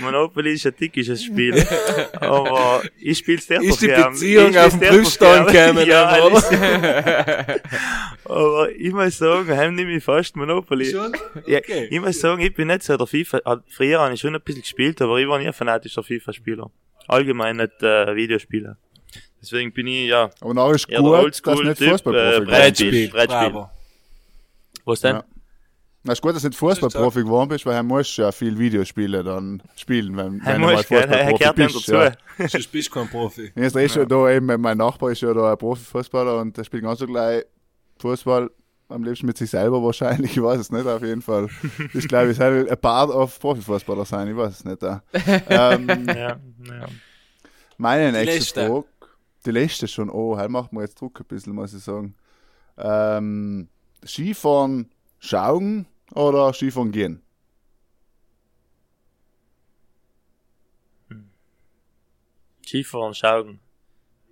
[0.00, 1.54] Monopoly ist ein dickes Spiel.
[2.20, 4.12] Aber ich spiel's dir Ist die gern.
[4.12, 5.46] Beziehung Ich auf den gern.
[5.46, 7.60] gekommen, ja, oder?
[8.24, 10.90] Aber ich muss sagen, heim nehme ich fast Monopoly.
[10.90, 11.12] Schon?
[11.46, 11.88] Ja, Okay.
[11.90, 13.40] ich muss sagen, ich bin nicht so der FIFA.
[13.44, 16.70] ah, Früher habe ich schon ein bisschen gespielt, aber ich war nie ein fanatischer FIFA-Spieler.
[17.08, 18.76] Allgemein nicht äh, Videospieler.
[19.42, 22.44] Deswegen bin ich, ja, Aber nachher ist Ja, der gut, dass nicht Typ, Fußballprofi äh,
[22.44, 23.08] Brettspiel.
[23.08, 23.50] Brettspiel.
[23.50, 23.70] Bravo.
[24.84, 25.16] was denn?
[25.16, 25.24] Ja.
[26.02, 29.22] Na, ist gut, dass du nicht Fußballprofi geworden bist, weil er muss ja viel Videospiele
[29.22, 31.88] dann spielen, wenn, Er wenn du mal er Fußballprofi gehört ihm bist.
[31.88, 31.94] dazu.
[32.38, 32.48] Ja.
[32.48, 33.52] Sonst bist du kein Profi.
[33.56, 36.84] Jetzt ist schon da eben, mein Nachbar ist ja da ein Profifußballer und der spielt
[36.84, 37.44] ganz so gleich
[37.98, 38.50] Fußball
[38.88, 41.48] am liebsten mit sich selber wahrscheinlich, ich weiß es nicht, auf jeden Fall.
[41.92, 44.82] Ich glaube, ich soll ein Part of Profifußballer sein, ich weiß es nicht.
[44.82, 45.02] Ja.
[45.48, 46.86] Ähm, Ja, ja.
[47.76, 48.66] meine Die nächste letzte.
[48.66, 48.84] Frage,
[49.44, 52.14] die letzte schon, oh, halt macht mir jetzt Druck ein bisschen, muss ich sagen.
[52.78, 53.68] Ähm,
[54.04, 54.88] Skifahren
[55.18, 57.22] schauen oder Skifahren gehen?
[62.66, 63.60] Skifahren, schauen.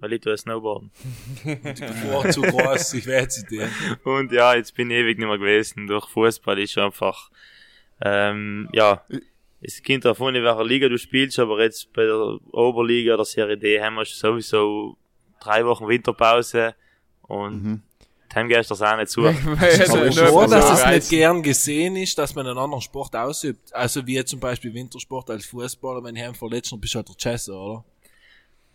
[0.00, 0.92] Weil ich tue Snowboarden.
[2.02, 3.68] Vor zu groß, ich weiß es dir.
[4.04, 5.88] Und ja, jetzt bin ich ewig nicht mehr gewesen.
[5.88, 7.30] Durch Fußball ist einfach,
[8.00, 9.04] ähm, ja,
[9.60, 13.58] es kommt an, in welcher Liga du spielst, aber jetzt bei der Oberliga oder Serie
[13.58, 14.96] D haben wir sowieso
[15.40, 16.76] drei Wochen Winterpause
[17.22, 17.82] und Mhm.
[18.32, 19.26] Dann gehst du das auch nicht zu.
[19.26, 23.14] Aber ist So, schon dass es nicht gern gesehen ist, dass man einen anderen Sport
[23.16, 23.74] ausübt.
[23.74, 27.08] Also wie jetzt zum Beispiel Wintersport als Fußballer, wenn ich einen verletzt, bist du halt
[27.08, 27.84] der Chesser, oder?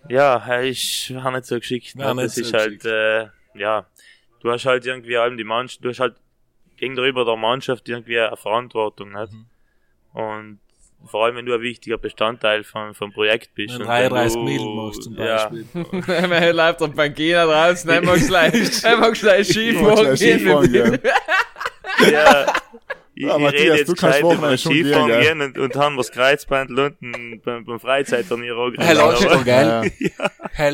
[0.09, 1.95] Ja, er ist war nicht so geschickt.
[1.95, 2.13] Ne?
[2.15, 3.85] nicht das so ist halt, äh, ja,
[4.41, 6.15] du hast halt irgendwie allem die Mannschaft, du hast halt
[6.77, 9.31] gegenüber der Mannschaft irgendwie eine Verantwortung, nicht?
[9.31, 9.45] Mhm.
[10.13, 10.59] Und
[11.05, 13.75] vor allem, wenn du ein wichtiger Bestandteil vom, vom Projekt bist.
[13.75, 15.65] Wenn und 33 wenn Mil du- machst zum ja, Beispiel.
[16.29, 20.19] Man läuft der Bankina draußen, er mag gleich, er mag gleich Ich mag Skifahren gleich
[20.19, 20.39] gehen.
[20.39, 20.99] Skifahren gehen.
[22.11, 22.45] Ja,
[23.15, 25.21] ich, Ja, ich Matthias, rede jetzt du kannst Wochenende schon gehen, Skifahren gell?
[25.21, 29.43] gehen und, und haben wir das Kreuzband unten beim, beim Freizeitturnier auch Hey, aber- doch,
[29.45, 29.91] gell?
[29.99, 30.11] Ja.
[30.51, 30.71] Hey,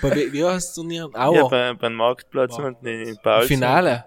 [0.00, 1.08] bei, wie heißt das Turnier?
[1.14, 1.48] Ja, Aua.
[1.48, 2.64] beim, beim Marktplatz Wow.
[2.66, 3.48] unten in, in Paulsen.
[3.48, 4.04] Finale.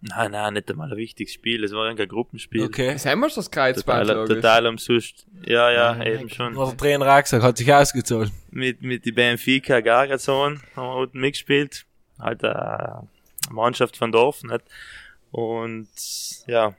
[0.00, 1.64] Nein, nein, nicht einmal ein wichtiges Spiel.
[1.64, 2.62] Es war ein Gruppenspiel.
[2.62, 2.92] Okay.
[2.92, 4.36] Das haben wir schon das Kreuzband, Total, logisch.
[4.36, 5.26] total umsonst.
[5.44, 6.54] Ja, ja, eben schon.
[6.54, 8.30] Der Trainer auch gesagt, hat sich ausgezahlt.
[8.50, 11.84] Mit, mit die Benfica Gargazon haben wir unten mitgespielt.
[12.20, 13.08] Halt eine
[13.50, 14.62] Mannschaft von Dorf, nicht?
[15.32, 15.88] Und,
[16.46, 16.74] ja.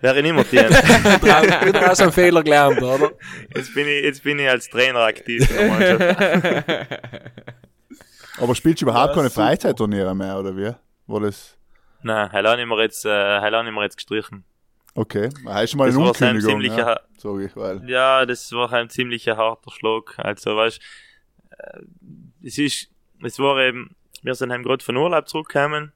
[0.00, 0.56] Wäre nicht mehr die.
[0.58, 3.10] Wieder aus einem Fehler gelernt, oder?
[3.54, 7.00] Jetzt bin ich, jetzt bin ich als Trainer aktiv in der Mannschaft.
[8.40, 9.42] Aber spielst du überhaupt Ja, keine super.
[9.46, 10.72] Freizeitturniere mehr, oder wie?
[11.08, 11.56] War das.
[12.02, 13.08] Nein, heil haben wir jetzt, äh,
[13.40, 14.44] heil haben wir jetzt gestrichen.
[14.94, 15.30] Okay.
[15.46, 16.50] Hast du mal Das eine war ein Unkündigung?
[16.50, 17.90] ziemlicher, Ja, sag ich, weil.
[17.90, 20.14] Ja, das war ein ziemlicher harter Schlag.
[20.18, 20.80] Also, weißt,
[21.50, 21.80] äh,
[22.44, 22.88] es ist,
[23.22, 25.92] es war eben, wir sind heim gerade von Urlaub zurückgekommen.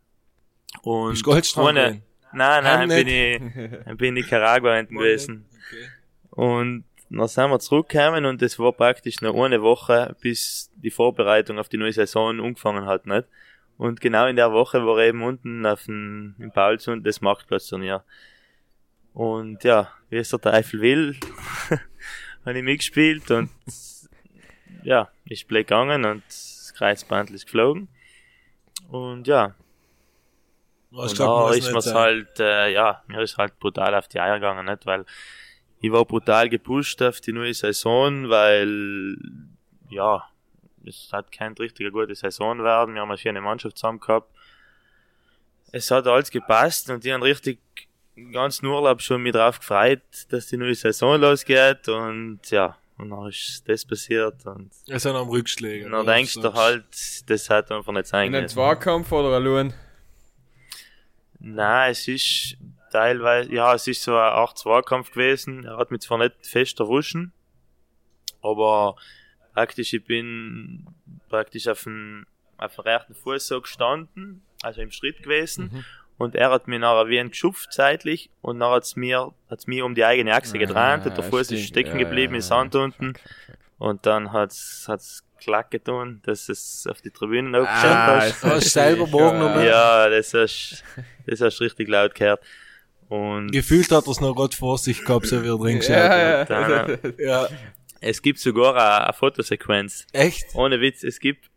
[0.82, 2.02] Und Bist Goldstrand ohne,
[2.32, 5.46] nein, nein, bin ich, bin ich in Nicaragua hinten gewesen.
[5.68, 5.88] Okay.
[6.30, 11.58] Und dann sind wir zurückgekommen und es war praktisch noch eine Woche, bis die Vorbereitung
[11.58, 13.28] auf die neue Saison angefangen hat, nicht?
[13.82, 18.04] Und genau in der Woche war eben unten auf dem, im Paulsund das Marktplatzturnier.
[19.12, 21.16] Und ja, wie es der Teufel will,
[22.46, 23.50] habe ich mitgespielt und
[24.84, 27.88] ja, ist blöd gegangen und das Kreuzband ist geflogen.
[28.88, 29.56] Und ja,
[30.96, 34.36] Hast und da ist mir's halt, äh, ja, mir ist halt brutal auf die Eier
[34.36, 34.86] gegangen, nicht?
[34.86, 35.04] Weil
[35.80, 39.16] ich war brutal gepusht auf die neue Saison, weil,
[39.90, 40.22] ja,
[40.86, 42.94] es hat keine richtige gute Saison werden.
[42.94, 44.30] Wir haben eine schöne Mannschaft zusammen gehabt.
[45.72, 47.60] Es hat alles gepasst und die haben richtig
[48.16, 53.10] den ganzen Urlaub schon mit drauf gefreut, dass die neue Saison losgeht und ja, und
[53.10, 55.88] dann ist das passiert und Es sind am Rückschläge.
[55.88, 56.84] dann denkst du halt,
[57.26, 58.48] das hat einfach nicht sein In einem können.
[58.48, 59.72] Zweikampf oder allein?
[61.38, 62.56] Nein, es ist
[62.92, 65.64] teilweise, ja, es ist so ein 8-2-Kampf gewesen.
[65.64, 67.32] Er hat mich zwar nicht fest erwischen,
[68.42, 68.96] aber
[69.54, 70.86] praktisch, ich bin
[71.28, 72.26] praktisch auf dem,
[72.58, 75.84] auf dem rechten Fuß so gestanden, also im Schritt gewesen.
[76.18, 79.84] Und er hat mir nachher wie ein geschupft zeitlich und nachher hat's mir, hat's mir
[79.84, 83.14] um die eigene Achse gedreht und der Fuß ist stecken geblieben im Sand unten.
[83.78, 88.44] Und dann hat's, hat's klack getan, dass es auf die Tribünen aufgeschaut Ah, hast.
[88.44, 90.04] Hast selber morgen noch ja.
[90.04, 90.84] Ja, das hast,
[91.26, 92.40] das hast du richtig laut gehört.
[93.08, 95.96] Und Gefühlt hat er es noch gerade vor sich gehabt, so wie er drin geschaut
[95.96, 97.18] Ja, hat.
[97.18, 97.48] ja.
[98.02, 100.06] Es gibt sogar eine, eine Fotosequenz.
[100.12, 100.46] Echt?
[100.54, 101.48] Ohne Witz, es gibt,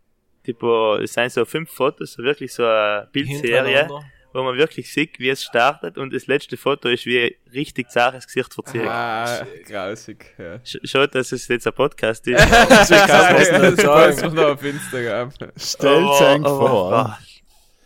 [0.44, 3.88] tipo, es sind so fünf Fotos, so wirklich so eine Bildserie,
[4.32, 8.26] wo man wirklich sieht, wie es startet und das letzte Foto ist wie richtig zaches
[8.26, 8.82] Gesicht verzieht.
[8.86, 10.60] Ah, grausig, ja.
[10.64, 12.38] Sch Schaut, dass es jetzt ein Podcast ist.
[12.50, 14.22] Das kann sagen.
[14.22, 15.30] wir noch auf Instagram.
[15.56, 16.90] Stellt euch vor.
[16.90, 17.18] boah,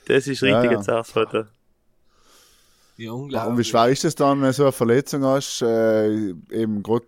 [0.07, 0.79] Das ist richtig Ja, ja.
[0.79, 1.39] ein zartes Foto.
[1.39, 3.69] Ja, Und wie unglaublich.
[3.69, 7.07] schwer ist es dann, wenn du so eine Verletzung hast, äh, eben gerade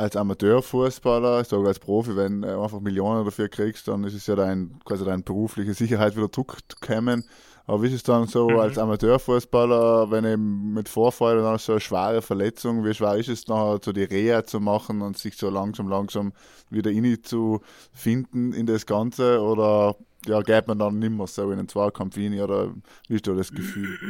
[0.00, 4.26] als Amateurfußballer, ich sage als Profi, wenn du einfach Millionen dafür kriegst, dann ist es
[4.26, 7.24] ja dein, quasi deine berufliche Sicherheit wieder zurückzukommen.
[7.66, 8.58] Aber wie ist es dann so Mhm.
[8.58, 13.46] als Amateurfußballer, wenn eben mit Vorfreude dann so eine schwere Verletzung, wie schwer ist es
[13.48, 16.32] nachher so die Reha zu machen und sich so langsam, langsam
[16.70, 17.60] wieder rein zu
[17.92, 19.96] finden in das Ganze oder
[20.26, 22.74] ja, geht man dann nimmer so in den Zweikampf rein oder
[23.08, 24.00] wie ist da das Gefühl?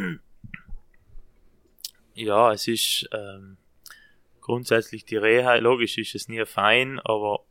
[2.14, 3.56] Ja, es ist ähm,
[4.50, 7.44] grundsätzlich die Reha, logisch ist es nie fein, aber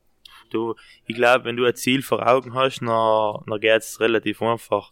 [0.50, 0.76] du,
[1.06, 4.92] ich glaube, wenn du ein Ziel vor Augen hast, dann, dann geht's relativ einfach.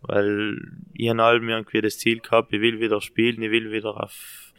[0.00, 0.58] Weil
[0.94, 4.54] ich habe allem irgendwie das Ziel gehabt, ich will wieder spielen, ich will wieder auf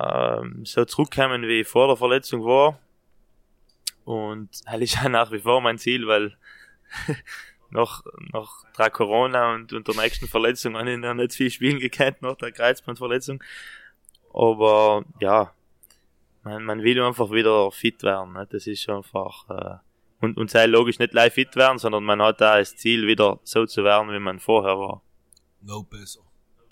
[0.00, 2.80] ähm, so zurückkommen, wie ich vor der Verletzung war.
[4.06, 6.34] Und das ist auch nach wie vor mein Ziel, weil
[7.70, 11.78] nach, nach drei Corona und, und der nächsten Verletzung habe ich noch nicht viel spielen
[11.78, 13.44] gekannt nach der Kreuzbandverletzung.
[14.32, 15.52] Aber ja,
[16.44, 18.34] man, man will einfach wieder fit werden.
[18.34, 18.46] Ne?
[18.50, 19.76] Das ist einfach äh,
[20.20, 23.40] und, und sei logisch nicht live fit werden, sondern man hat da das Ziel, wieder
[23.44, 25.02] so zu werden, wie man vorher war.
[25.60, 26.20] No besser.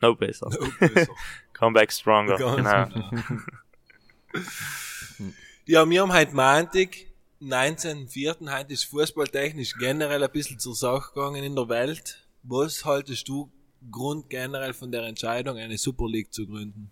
[0.00, 0.48] No besser.
[0.50, 1.12] No besser.
[1.52, 2.36] Come back stronger.
[2.36, 2.86] Ganz genau.
[2.86, 3.42] genau.
[5.66, 6.88] Ja, wir haben heute Montag,
[7.40, 8.58] 19.04.
[8.58, 12.26] Heute ist fußballtechnisch generell ein bisschen zur Sache gegangen in der Welt.
[12.42, 13.50] Was haltest du
[13.90, 16.90] Grund generell von der Entscheidung, eine Super League zu gründen?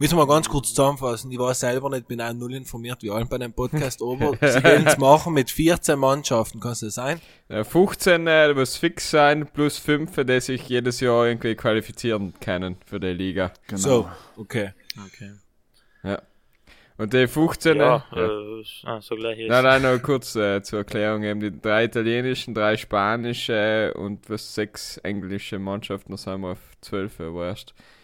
[0.00, 1.30] Müssen wir ganz kurz zusammenfassen.
[1.30, 4.64] Ich war selber nicht, bin auch null informiert wie allen bei dem Podcast, aber sie
[4.64, 7.20] wollen es machen mit 14 Mannschaften, kann es das sein?
[7.50, 12.78] Ja, 15 äh, muss fix sein, plus 5, die sich jedes Jahr irgendwie qualifizieren können
[12.86, 13.52] für die Liga.
[13.66, 13.78] Genau.
[13.78, 14.72] So, okay.
[15.06, 15.32] Okay.
[16.02, 16.22] Ja.
[16.96, 18.26] Und die 15, Ja, äh, ja.
[18.26, 19.48] äh, ah, so gleich ist.
[19.50, 21.24] Nein, nein, noch kurz äh, zur Erklärung.
[21.24, 26.58] Eben die drei italienischen, drei spanische und was sechs englische Mannschaften, da sind wir auf
[26.80, 27.74] zwölf erst.
[27.74, 27.99] Ich glaub, es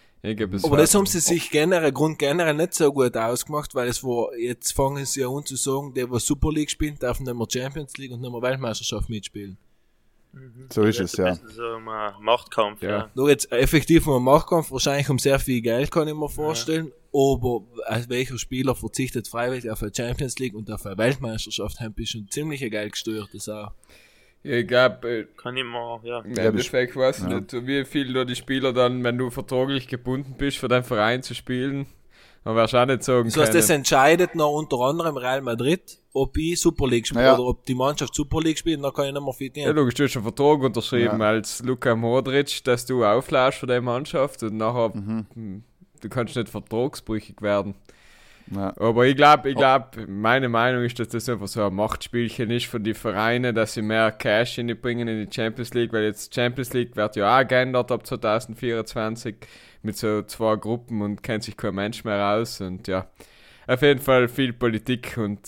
[0.65, 4.35] Aber das haben sie sich generell, Grund generell nicht so gut ausgemacht, weil es war,
[4.37, 7.47] jetzt fangen sie ja an zu sagen, der, was Super League spielt, darf nicht mehr
[7.51, 9.57] Champions League und nicht mehr Weltmeisterschaft mitspielen.
[10.71, 11.27] So ist es, ja.
[11.27, 12.91] Ein So ein äh, Machtkampf, Ja.
[12.91, 13.11] ja.
[13.15, 16.93] Nur jetzt effektiv um Machtkampf wahrscheinlich um sehr viel Geld, kann ich mir vorstellen.
[17.13, 21.95] Aber als welcher Spieler verzichtet freiwillig auf eine Champions League und auf eine Weltmeisterschaft, haben
[21.97, 23.73] wir schon ziemlich ein Geld gestört, das auch.
[24.43, 26.21] Ich glaube, Kann ich mal, ja.
[26.21, 30.35] im Endeffekt weiß ich nicht, wie viel da die Spieler dann, wenn du vertraglich gebunden
[30.39, 31.87] bist, für deinen Verein zu spielen,
[32.45, 33.79] dann wirst du auch nicht sagen Das heißt, das können.
[33.81, 37.35] entscheidet noch unter anderem Real Madrid, ob ich Super League spiele Ja.
[37.35, 39.95] oder ob die Mannschaft Super League spielt, dann kann ich nicht mehr viel Ja, logisch,
[39.95, 41.27] du hast einen Vertrag unterschrieben Ja.
[41.29, 45.27] als Luka Modric, dass du auflässt für deine Mannschaft und nachher, Mhm.
[45.35, 45.65] hm,
[46.03, 47.75] du kannst nicht vertragsbrüchig werden.
[48.55, 48.73] Ja.
[48.79, 52.67] Aber ich glaube, ich glaube, meine Meinung ist, dass das einfach so ein Machtspielchen ist
[52.67, 56.73] von den Vereinen, dass sie mehr Cash bringen in die Champions League, weil jetzt Champions
[56.73, 59.37] League wird ja auch geändert ab 2024
[59.83, 63.09] mit so zwei Gruppen und kennt sich kein Mensch mehr aus und ja,
[63.67, 65.41] auf jeden Fall viel Politik und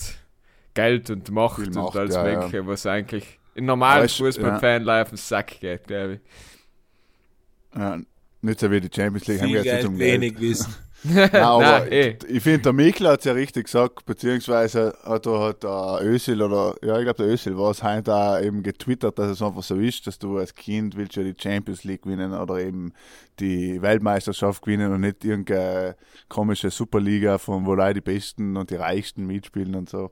[0.73, 2.35] Geld und Macht, Viel und Macht, alles ja, ja.
[2.37, 7.79] Mögliche, was eigentlich in normalen Fußballfan live auf den Sack geht, glaube ich.
[7.79, 7.99] Ja,
[8.41, 10.21] nicht so wie die Champions League, haben Viel wir jetzt nicht Geld, um Geld.
[10.21, 10.75] wenig Wissen.
[11.03, 12.17] Nein, aber Nein, eh.
[12.27, 16.41] ich finde, der Mikl hat es ja richtig gesagt, beziehungsweise hat er hat der Özil
[16.41, 19.63] oder, ja, ich glaube, der Özil war es heute auch eben getwittert, dass es einfach
[19.63, 22.93] so ist, dass du als Kind willst ja die Champions League gewinnen oder eben
[23.39, 25.95] die Weltmeisterschaft gewinnen und nicht irgendeine
[26.27, 30.11] komische Superliga, von wo leider die Besten und die Reichsten mitspielen und so.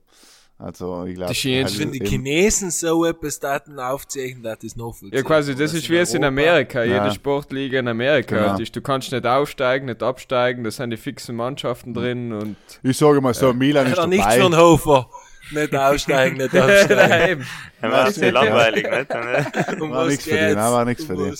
[0.60, 4.91] Also, ich glaube, Die Schienen- Wenn die Chinesen so etwas Daten aufzeichnen, das ist noch
[4.93, 6.84] viel Ja, quasi, das ist wie es in Amerika.
[6.84, 7.03] Ja.
[7.03, 8.49] Jede Sportliga in Amerika Genau.
[8.51, 8.76] halt ist.
[8.76, 12.55] Du kannst nicht aufsteigen, nicht absteigen, da sind die fixen Mannschaften drin und.
[12.82, 14.39] ich sage mal so, Milan ist Ja, nichts dabei.
[14.39, 15.10] für einen Hofer.
[15.51, 17.30] Nicht aussteigen, nicht aufsteigen.
[17.32, 17.47] Eben.
[17.80, 19.80] Dann wäre es langweilig, nicht?
[19.82, 21.36] Um War nichts für den, nein, war nichts für den.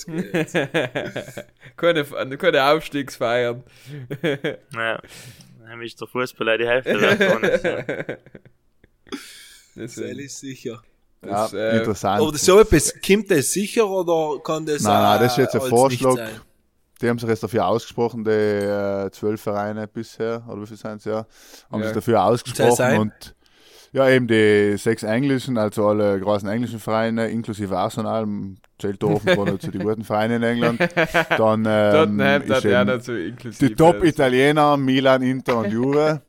[1.76, 2.04] keine,
[2.38, 3.64] keine Aufstiegsfeiern.
[4.74, 5.00] ja.
[5.66, 8.18] Dann ist der Fußball auch die Hälfte
[9.78, 9.84] ja.
[9.86, 10.82] Das, ist sicher.
[11.24, 12.22] Ja, das, äh, interessant.
[12.22, 15.68] Aber so etwas, kommt das sicher oder kann das Nein, nein, das ist jetzt ein
[15.68, 16.16] Vorschlag.
[17.00, 20.96] Die haben sich jetzt dafür ausgesprochen, die äh, zwölf Vereine bisher, oder wie viel sind
[20.96, 21.26] es ja,
[21.70, 21.86] haben Ja.
[21.86, 23.34] sich dafür ausgesprochen und
[23.92, 28.26] ja, eben die sechs englischen, also alle großen englischen Vereine, inklusive Arsenal,
[28.78, 30.80] zählt offenbar zu den guten Vereinen in England.
[31.38, 33.66] Dann ähm, Tottenham, ist ja eben dazu inklusive.
[33.66, 36.20] die Top-Italiener, Milan, Inter und Juve.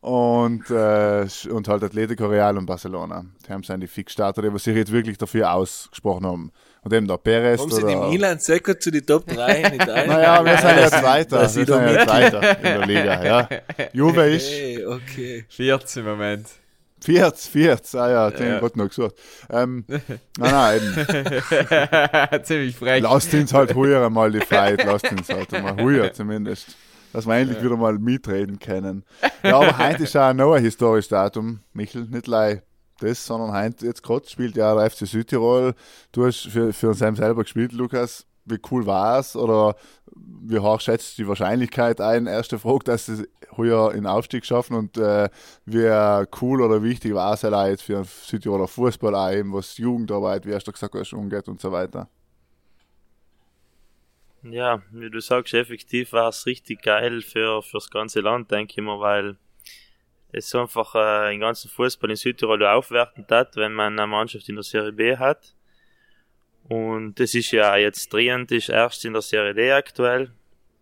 [0.00, 3.24] Und, äh, und halt Atletico Real und Barcelona.
[3.46, 6.52] Die haben die Fixstarter, die sich jetzt wirklich dafür ausgesprochen haben.
[6.84, 7.58] Und eben der Perez.
[7.58, 10.06] Warum sind die oder- Milan Säcker zu den Top 3 in Italien?
[10.08, 11.30] Naja, wir sind jetzt weiter.
[11.36, 13.48] Wir Das sind jetzt weiter in der Liga, ja.
[13.92, 15.44] Juve ist Okay, okay.
[15.48, 16.46] 14 im Moment.
[17.00, 18.58] 40, 40, ah ja, den Ja.
[18.60, 19.14] gerade noch gesucht.
[19.50, 20.00] Ähm, nein,
[20.38, 20.80] nein,
[22.32, 22.44] eben.
[22.44, 23.02] Ziemlich frech.
[23.02, 26.76] Lasst uns halt heuer mal die Fight, lasst uns halt mal heuer zumindest.
[27.12, 29.04] Dass wir endlich wieder mal mitreden können.
[29.42, 32.62] Ja, aber heute ist auch noch ein historisches Datum, Michel, nicht lei
[33.00, 35.74] das, sondern heute, jetzt gerade spielt ja der FC Südtirol.
[36.12, 38.26] Du hast für, für uns selber gespielt, Lukas.
[38.44, 39.36] Wie cool war es?
[39.36, 39.76] Oder
[40.16, 42.26] wie hoch schätzt du die Wahrscheinlichkeit ein?
[42.26, 45.28] Erste Frage, dass sie heuer in Aufstieg schaffen und äh,
[45.66, 50.46] wie cool oder wichtig war es halt jetzt für Südtiroler Fußball auch eben, was Jugendarbeit,
[50.46, 52.08] wie hast du gesagt hast, umgeht und so weiter.
[54.50, 58.82] Ja, wie du sagst, effektiv war es richtig geil für fürs ganze Land, denke ich
[58.82, 59.36] mal, weil
[60.32, 64.56] es einfach äh, den ganzen Fußball in Südtirol aufwerten hat, wenn man eine Mannschaft in
[64.56, 65.54] der Serie B hat.
[66.68, 70.30] Und das ist ja jetzt Trient ist erst in der Serie D aktuell.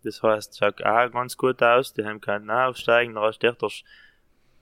[0.03, 1.95] Das heißt, schaut auch ganz gut aus.
[1.95, 3.14] Die haben keinen aufsteigen.
[3.14, 3.47] Da hast du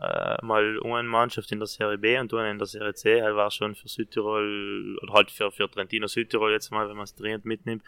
[0.01, 3.21] äh, mal eine Mannschaft in der Serie B und eine in der Serie C.
[3.21, 7.05] Das war schon für Südtirol, oder halt für, für Trentino Südtirol jetzt mal, wenn man
[7.05, 7.83] es Trient mitnimmt.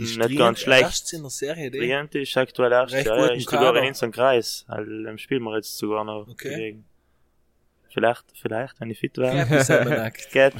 [0.00, 0.82] Ist Nicht ganz schlecht.
[0.82, 1.70] erst in der Serie.
[1.70, 4.64] Trient ist aktuell erst, Recht ja, ist sogar in unserem Kreis.
[4.68, 6.50] Also, dem spielen wir jetzt sogar noch Okay.
[6.50, 6.84] dagegen.
[7.92, 9.46] Vielleicht, vielleicht, wenn ich fit wäre.
[10.32, 10.54] geht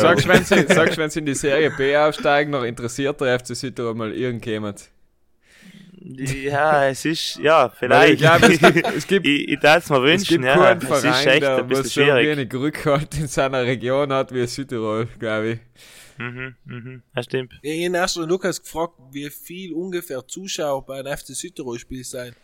[0.00, 3.54] Sagst wenn sie, sagst, wenn sie in die Serie B aufsteigen, noch interessiert der FC
[3.54, 4.88] Südtirol mal irgendjemand.
[6.00, 8.14] Ja, es ist, ja, vielleicht.
[8.14, 10.56] ich glaube, es gibt, es gibt, ich, ich darf es mir es wünschen, gibt ja.
[10.56, 12.26] keinen Es ist Verein, echt der ein bisschen was so schwierig.
[12.38, 15.58] wenig Rückhalt in seiner Region hat wie Südtirol, glaube ich.
[16.18, 17.58] Mhm, mhm, das stimmt.
[17.62, 22.34] Ich habe Lukas gefragt, wie viel ungefähr Zuschauer bei einem FC Südtirol Spiel sein.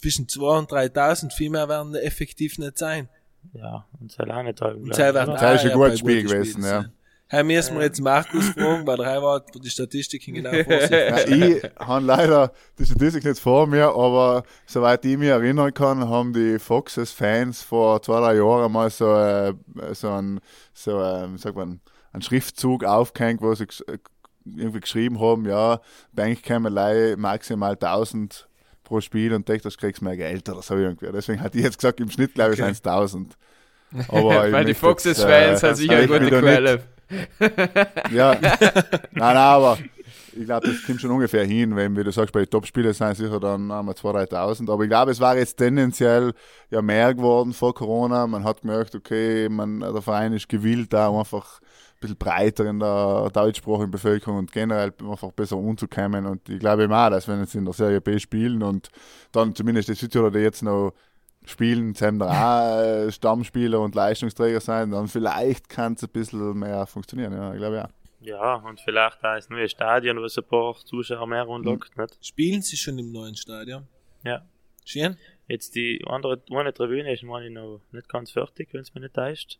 [0.00, 3.08] Zwischen 2 und 3000, viel mehr werden effektiv nicht sein.
[3.54, 4.82] Ja, und auch nicht halten.
[4.82, 6.84] Und werden Das ist ein gutes Spiel gewesen, ja.
[7.28, 11.26] Hey, müssen wir jetzt Markus fragen, weil der für die Statistiken genau vor sich Ja,
[11.26, 16.32] ich habe leider die Statistik nicht vor mir, aber soweit ich mich erinnern kann, haben
[16.32, 19.54] die Foxes-Fans vor zwei, drei Jahren mal so, äh,
[19.92, 20.38] so ein,
[20.72, 21.80] so, äh, wie sagt man,
[22.16, 23.98] einen Schriftzug aufgehängt, wo sie äh,
[24.44, 25.80] irgendwie geschrieben haben, ja,
[26.12, 26.70] Bank käme
[27.16, 28.48] maximal 1000
[28.84, 31.10] pro Spiel und denkt, das kriegst du mehr Geld oder so irgendwie.
[31.12, 32.72] Deswegen hatte ich jetzt gesagt, im Schnitt glaube ich Okay.
[32.72, 33.36] sind es 1000.
[34.08, 36.82] Aber Weil die Foxes-Fans äh, haben sicher eine gute Quelle.
[38.10, 39.78] Ja, nein, nein, aber
[40.32, 43.16] ich glaube, das kommt schon ungefähr hin, wenn, wie du sagst, bei den Top-Spielen sind
[43.16, 44.72] sicher dann einmal 2.000, 3.000.
[44.72, 46.32] Aber ich glaube, es war jetzt tendenziell
[46.70, 48.26] ja mehr geworden vor Corona.
[48.26, 51.65] Man hat gemerkt, okay, man, der Verein ist gewillt, da einfach ein
[52.00, 56.26] bisschen breiter in der deutschsprachigen Bevölkerung und generell einfach besser umzukommen.
[56.26, 58.90] Und ich glaube immer, dass wenn sie in der Serie B spielen und
[59.32, 60.92] dann zumindest die Südtiroler, die jetzt noch
[61.44, 66.86] spielen, da auch äh, Stammspieler und Leistungsträger sein, dann vielleicht kann es ein bisschen mehr
[66.86, 67.32] funktionieren.
[67.32, 67.88] Ja, ich glaube ja.
[68.20, 72.26] Ja, und vielleicht da ist nur ein Stadion, was ein paar Zuschauer mehr anlockt, nicht?
[72.26, 73.86] Spielen sie schon im neuen Stadion?
[74.24, 74.44] Ja.
[74.84, 75.16] Schön?
[75.46, 79.00] Jetzt die andere, eine Tribüne ist meine ich noch nicht ganz fertig, wenn es mir
[79.00, 79.58] nicht täuscht.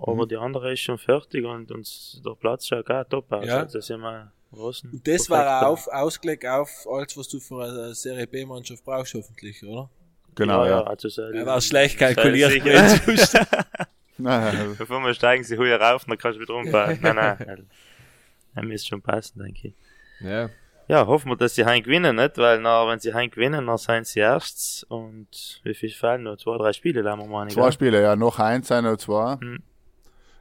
[0.00, 3.46] Aber die andere ist schon fertig und, und der Platz schaut auch top aus.
[3.46, 3.60] Ja.
[3.60, 4.90] Also sind wir großen.
[4.90, 9.14] Und das war auch auf, Ausblick auf alles, was du für eine Serie B-Mannschaft brauchst,
[9.14, 9.88] hoffentlich, oder?
[10.34, 10.82] Genau, ja.
[10.82, 12.52] Also so Er war schlecht kalkuliert.
[12.52, 13.46] Sicher.
[14.18, 16.98] Nein, Bevor wir steigen sie höher rauf, dann kannst du wieder umfahren.
[17.00, 17.70] nein, nein.
[18.54, 19.74] Dann müsste schon passen, denke ich.
[20.20, 20.48] Ja.
[20.86, 22.38] Ja, hoffen wir, dass sie heim gewinnen, nicht?
[22.38, 24.84] Weil, na, wenn sie heim gewinnen, dann sind sie erst.
[24.88, 26.36] Und wie viel fehlen noch?
[26.36, 29.36] Zwei, drei Spiele, da wir mal Zwei Spiele, ja, noch eins, sein oder zwei.
[29.40, 29.62] Hm.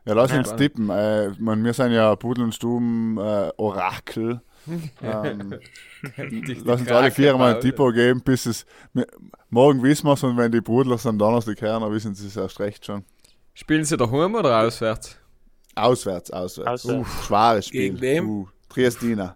[0.05, 0.39] Ja, lass Ja.
[0.39, 0.89] uns tippen.
[0.89, 4.41] Äh, man, wir sind ja Pudel und Stuben äh, Orakel.
[5.01, 5.59] ähm,
[6.63, 8.65] lass uns alle vier mal ein Tippo geben, bis es.
[8.93, 9.07] wir-
[9.49, 12.35] Morgen wissen wir es und wenn die Brudlers am Donnerstag hören, dann wissen sie es
[12.37, 13.03] erst recht schon.
[13.53, 15.17] Spielen sie daheim oder auswärts?
[15.75, 16.85] Auswärts, auswärts.
[16.85, 17.07] Auswärts.
[17.07, 17.81] Uh, schweres Spiel.
[17.81, 18.29] Gegen wem?
[18.29, 19.35] Uh, Triestina.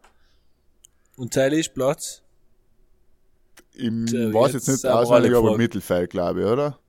[1.17, 2.23] Und Teil ist Platz.
[3.75, 5.55] Im, weiß jetzt jetzt nicht sind auswendig, aber.
[5.57, 6.79] Mittelfeld, glaube ich, oder?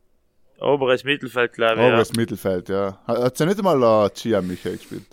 [0.60, 1.80] Oberes Mittelfeld, glaube ich.
[1.80, 1.88] Ja.
[1.88, 2.98] Oberes Mittelfeld, ja.
[3.06, 5.04] Hat hat ja nicht einmal der Chia Michael gespielt?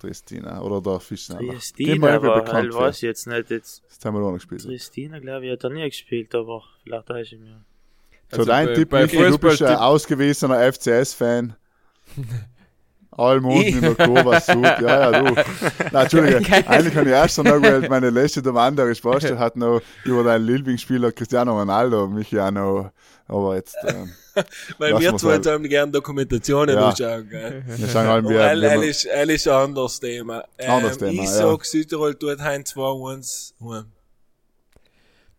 [0.00, 1.40] Triestina oder der Fischner.
[1.42, 3.50] Mal Tristina war, bekannt halt, weiß ich jetzt nicht.
[3.50, 4.62] Jetzt, Das haben wir noch nicht gespielt.
[4.62, 7.60] Tristina, glaube ich, hat er nie gespielt, aber vielleicht da ist ihm ja.
[8.30, 11.54] So, Also dein bei- Tipp, bei Michi, du bist ein ausgewiesener FCS-Fan.
[13.18, 14.64] In der Kurve, Sud.
[14.64, 15.34] Ja, ja, du.
[15.34, 15.44] Nein,
[15.92, 16.38] Entschuldige,
[16.68, 20.46] eigentlich habe ich erst noch gewählt, meine letzte der andere Spaß hat noch über deinen
[20.46, 22.90] Lieblingsspieler Cristiano Ronaldo, mich auch noch,
[23.28, 24.12] aber jetzt, ähm,
[24.78, 25.46] Weil wir zwei halt.
[25.46, 26.88] haben gerne Dokumentationen Ja.
[26.88, 27.62] anschauen, gell?
[27.66, 30.44] wir sagen halt, wir, er, er, ist, er ist ein anderes Thema.
[30.58, 31.26] Ähm, Anderes Thema, ich ja.
[31.26, 33.84] sag, Südtirol tut hein 2-1 heim.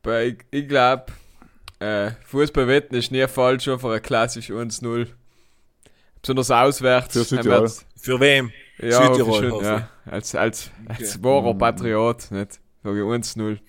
[0.02, 1.06] Bei, ich ich glaube,
[1.80, 5.08] äh, Fußballwetten ist nie falsch schon für ein klassisch 1-0.
[6.26, 7.14] Besonders auswärts.
[7.14, 7.72] Für Südtirol.
[8.02, 8.52] Für wem?
[8.80, 9.90] Ja, Südtirol, schon, hoffe ja.
[10.12, 11.24] Als, als, als Okay.
[11.24, 12.60] wahrer Patriot, nicht?
[12.84, 13.60] Sag ich 1-0.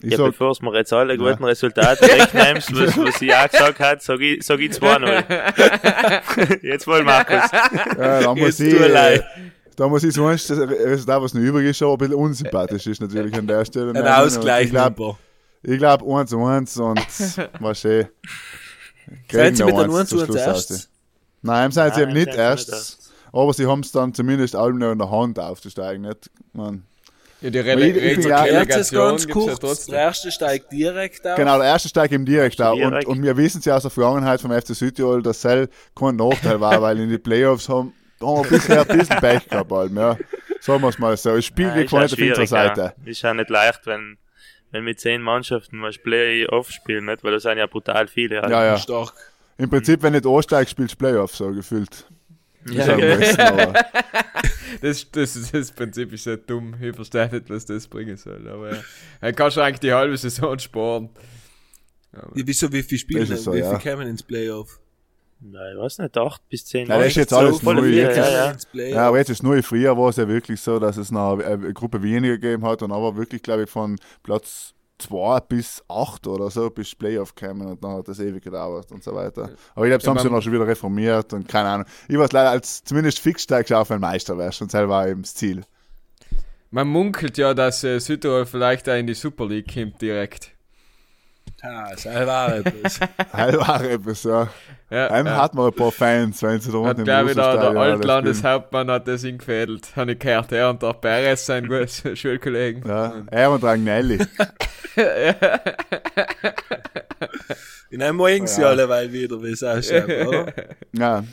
[0.00, 3.80] ich Ja, sag, bevor mir jetzt alle guten Resultate wegnimmst, was, was ich auch gesagt
[3.80, 6.62] hat, sag ich, sag ich 2-0.
[6.66, 7.50] jetzt wohl, Markus.
[7.98, 9.20] ja, da muss Jetzt ich, äh,
[9.76, 13.02] da muss ich sonst, das Resultat, was noch übrig ist, aber ein bisschen unsympathisch ist
[13.02, 13.90] natürlich an der Stelle.
[13.90, 15.16] Ein Ausgleich, Ich glaube,
[15.62, 18.08] ich glaub 1-1 und war schön.
[19.06, 20.70] Mit Kriegen einem noch 1 zum zu Schluss 1 aus.
[20.70, 20.88] erst?
[21.42, 22.98] Nein, sind sie Nein, eben nicht sie erst.
[23.32, 26.02] Aber sie haben es dann zumindest allem noch in der Hand aufzusteigen.
[26.02, 26.30] Nicht?
[26.52, 26.84] Man.
[27.40, 29.58] Ja, die ich- Rele ich ja- Erklärt es Relegation ganz ja kurz.
[29.58, 29.92] trotzdem.
[29.94, 31.36] der erste steigt direkt auf.
[31.36, 32.70] Genau, der erste steigt eben direkt da.
[32.72, 36.16] Und, und wir wissen es ja aus der Vergangenheit vom FC Südtirol, dass Cell kein
[36.16, 37.92] Nachteil war, weil in die Playoffs haben,
[38.22, 39.72] haben wir bisher ein bisschen Pech gehabt.
[39.72, 40.16] Halt, ja.
[40.60, 41.34] Sagen wir es mal so.
[41.34, 42.94] Das Spiel Ja, geht ist auf unserer schwierig, Seite.
[43.04, 43.10] Ja.
[43.10, 44.18] Ist ja nicht leicht, wenn,
[44.72, 47.22] wenn mit zehn Mannschaften mal Play-Off spielen, nicht?
[47.22, 48.42] Weil das sind ja brutal viele.
[48.42, 48.50] halt.
[48.50, 48.76] Ja, ja.
[48.78, 49.12] Stark.
[49.58, 52.06] Im Prinzip, wenn nicht ansteigst, spielst du Playoffs, so gefühlt.
[52.70, 53.74] Ja, aber-
[54.80, 56.74] Das, das, das, Prinzip ist so dumm.
[56.80, 58.48] Ich verstehe nicht, was das bringen soll.
[58.48, 58.80] Aber ja.
[59.20, 61.10] Er kann schon eigentlich die halbe Saison sparen.
[62.12, 63.78] Ja, Wieso, wie viel spielen, Ist es so, wie ja.
[63.78, 64.80] viel kommen ins Playoff?
[65.44, 67.84] Nein, ich weiß nicht, acht bis zehn Ja, das ist jetzt alles neu.
[67.86, 68.84] Jetzt ja, ist, ja.
[68.84, 69.60] Ja, aber jetzt ist neu.
[69.62, 72.82] Früher war es ja wirklich so, dass es noch eine, eine Gruppe weniger gegeben hat
[72.82, 77.66] und aber wirklich, glaube ich, von Platz 2 bis 8 oder so bis Playoff gekommen
[77.66, 79.50] und dann hat das ewig gedauert und so weiter.
[79.74, 81.86] Aber ich glaube, sie haben Ja, man- noch schon wieder reformiert und keine Ahnung.
[82.08, 84.90] Ich weiß leider, als zumindest fix steigst du auf, wenn du Meister wärst und selber
[84.90, 85.62] war eben das Ziel.
[86.70, 90.51] Man munkelt ja, dass äh, Südtirol vielleicht auch in die Super League kommt direkt.
[91.62, 92.98] Ah, das war etwas.
[93.32, 94.48] Heil war etwas, ja.
[94.90, 95.36] Ja, Heim ja.
[95.36, 99.08] hat man ein paar Fans, wenn sie da unten im der wieder, der Altlandeshauptmann hat
[99.08, 99.94] das hingefädelt.
[99.96, 102.86] Habe ich gehört, er und der Perez, sein guter Schulkollegen.
[102.86, 104.18] Ja, er und Ragnelli.
[107.90, 110.52] In einem morgen sie alle weil wieder, wie es ausschaut, oder?
[110.92, 111.24] Ja,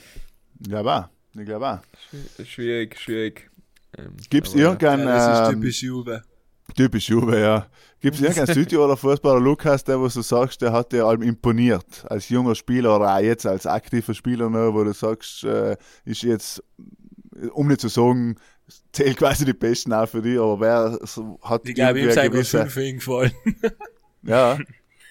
[0.60, 1.10] ich glaube auch.
[1.38, 1.80] Ich glaube auch.
[2.45, 3.49] Schwierig, schwierig.
[3.97, 4.60] Ähm, Gibt es ja.
[4.62, 5.07] irgendeinen...
[5.07, 6.22] Ja, das ist ähm, typisch Juve.
[6.80, 7.68] Typisch Juve, ja.
[8.00, 12.06] Gibt es irgendeinen Südtiroler Fußballer, Lukas, der, was du sagst, der hat dir allem imponiert,
[12.08, 15.76] als junger Spieler oder auch jetzt als aktiver Spieler, noch, wo du sagst, äh,
[16.06, 16.64] ist jetzt,
[17.52, 18.38] um nicht zu sagen,
[18.94, 22.30] zählt quasi die Besten auch für dich, aber wer so, hat Ich glaube, ihm gerade
[22.30, 23.34] gewisse, fünf eingefallen.
[24.24, 24.58] ja,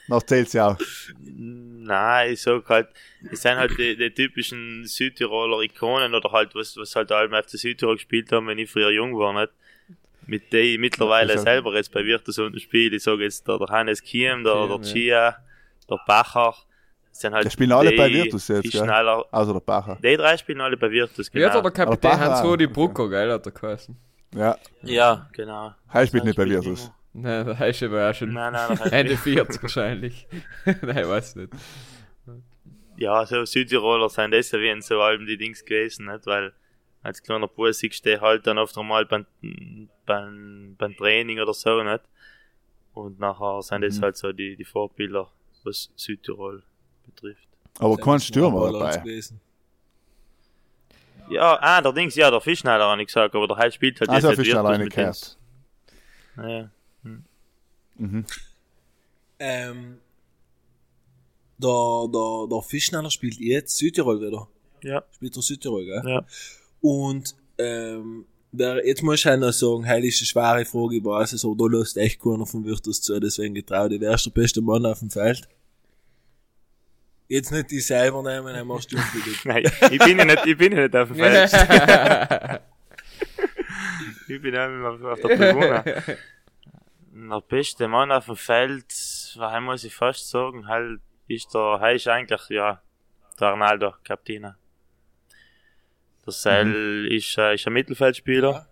[0.07, 0.79] noch zählt sie auch.
[1.21, 2.89] Nein, ich sag halt,
[3.31, 7.45] es sind halt die, die typischen Südtiroler Ikonen oder halt, was, was halt allem auf
[7.45, 9.53] der Südtirol gespielt haben, wenn ich früher jung war, nicht?
[10.29, 12.97] Mit denen ich mittlerweile Ja, selber jetzt bei Virtus unten spiele.
[12.97, 15.37] Ich sag jetzt der, der Hannes Kiem, der, der Chia,
[15.91, 16.55] der Bacher.
[17.11, 18.85] Sind halt Die spielen alle die, bei Virtus jetzt, die gell?
[18.85, 19.99] schneller, Also der Bacher.
[20.01, 21.63] die drei spielen alle bei Virtus, Wie hat genau.
[21.63, 23.97] der Kapitän Aber Bacher Hans-Rudi auch, Brucker, gell, hat er geheißen.
[24.35, 25.75] Ja, Ja, genau.
[25.93, 26.93] er spielt nicht bei Virtus.
[27.15, 29.23] Nein, der heißt aber auch schon Nein, nein, heißt Ende nicht.
[29.23, 30.27] 40 wahrscheinlich.
[30.65, 31.53] Nein, weiß nicht.
[32.99, 36.27] Ja, so Südtiroler sind das ja wie so allem die Dings gewesen, nicht?
[36.27, 36.53] Weil
[37.03, 39.25] als kleiner Bub siehst du halt dann oft einmal beim,
[40.09, 42.03] beim, beim Training oder so, nicht?
[42.95, 44.03] Und nachher sind das Mhm.
[44.03, 45.31] halt so die, die Vorbilder,
[45.63, 46.63] was Südtirol
[47.07, 47.47] betrifft.
[47.79, 48.97] Aber kein Stürmer dabei.
[48.99, 49.41] gewesen.
[51.31, 54.09] Ja, ah, der Dings, ja, der Fischschneider habe ich gesagt, aber der Heil spielt halt
[54.11, 55.15] Also jetzt er alleine mit gehört.
[55.15, 55.39] Dings.
[56.37, 56.71] Ja.
[57.99, 58.25] Mhm.
[59.41, 59.99] Ähm,
[61.59, 64.49] der, der, der Fischschneider spielt jetzt Südtirol wieder.
[64.83, 65.05] Ja.
[65.13, 66.03] Spielt der Südtirol, gell?
[66.07, 66.25] Ja.
[66.81, 71.05] Und, ähm, der, jetzt muss ich halt noch sagen, heil ist eine schwere Frage, ich
[71.05, 74.31] weiß es, aber da lässt echt keiner von Virtus zu, deswegen getraut, ich wärst der
[74.31, 75.49] beste Mann auf dem Feld.
[77.29, 79.45] Jetzt nicht die selber nehmen, dann machst du unbedingt.
[79.45, 82.63] Nein, ich bin ja nicht, ich bin ja nicht auf dem Feld.
[84.29, 86.19] Ich bin einfach auf der Tribüne.
[87.13, 88.85] Der beste Mann auf dem Feld,
[89.37, 92.83] weil muss ich fast sagen, halt, ist der, ist eigentlich, ja,
[93.41, 94.55] der Ronaldo, Kapitän.
[96.29, 98.67] Der Seil ist, äh, ist ein Mittelfeldspieler.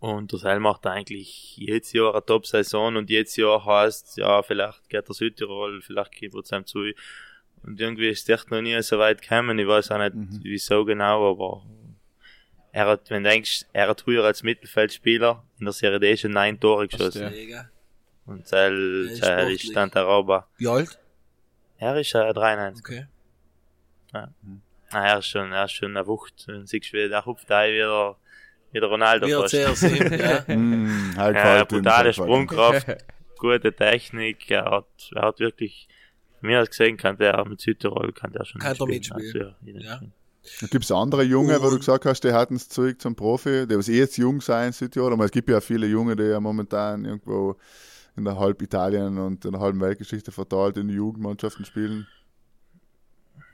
[0.00, 4.88] Und der Seil macht eigentlich jedes Jahr eine Top-Saison und jedes Jahr heißt, ja, vielleicht
[4.88, 6.80] geht der Südtirol, vielleicht gibt es ihm zu.
[7.62, 9.56] Und irgendwie ist es echt noch nie so weit gekommen.
[9.58, 10.40] Ich weiß auch nicht, Mhm.
[10.42, 11.64] wieso genau, aber
[12.72, 16.32] er hat, wenn du denkst, er hat früher als Mittelfeldspieler in der Serie D schon
[16.32, 17.32] neun Tore geschossen.
[17.48, 17.68] Ja.
[18.26, 20.48] Und Seil, Ja, ist Seil ist dann der Rauber.
[20.58, 20.98] Wie alt?
[21.78, 22.84] Er ist äh, 93.
[22.84, 23.06] Okay.
[24.90, 26.46] Ah, er ist schon, er ist schon eine Wucht.
[26.48, 28.16] Und siehst du, wie der hupft ein wie der,
[28.72, 29.54] wie der Ronaldo Wie fast.
[29.54, 30.44] erzählst du ihm, ja?
[30.56, 32.12] Mhm, er Ja, ihm, brutale.
[32.12, 32.86] Sprungkraft,
[33.38, 34.50] gute Technik.
[34.50, 35.88] Er hat, er hat wirklich,
[36.40, 39.54] mir aus gesehen, kann der mit Südtirol, kann der schon Kann der mitspielen.
[39.62, 39.76] mitspielen.
[39.76, 40.00] Also, ja.
[40.70, 43.76] Gibt es andere Junge, wo du gesagt hast, die hatten es zurück zum Profi, die
[43.76, 46.40] was eh jetzt jung sein in Südtirol, aber es gibt ja viele Junge, die ja
[46.40, 47.56] momentan irgendwo
[48.16, 52.06] in der halb Italien und in der halben Weltgeschichte verteilt in Jugendmannschaften spielen.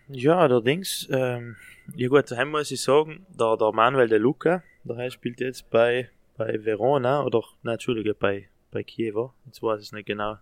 [0.08, 1.56] Ja, allerdings, ähm,
[1.94, 6.10] ja gut, daheim muss ich sagen, der, der Manuel De Luca, der spielt jetzt bei,
[6.36, 10.36] bei Verona, oder, nein, Entschuldige, bei, bei Kiewer, jetzt weiß ich es nicht genau,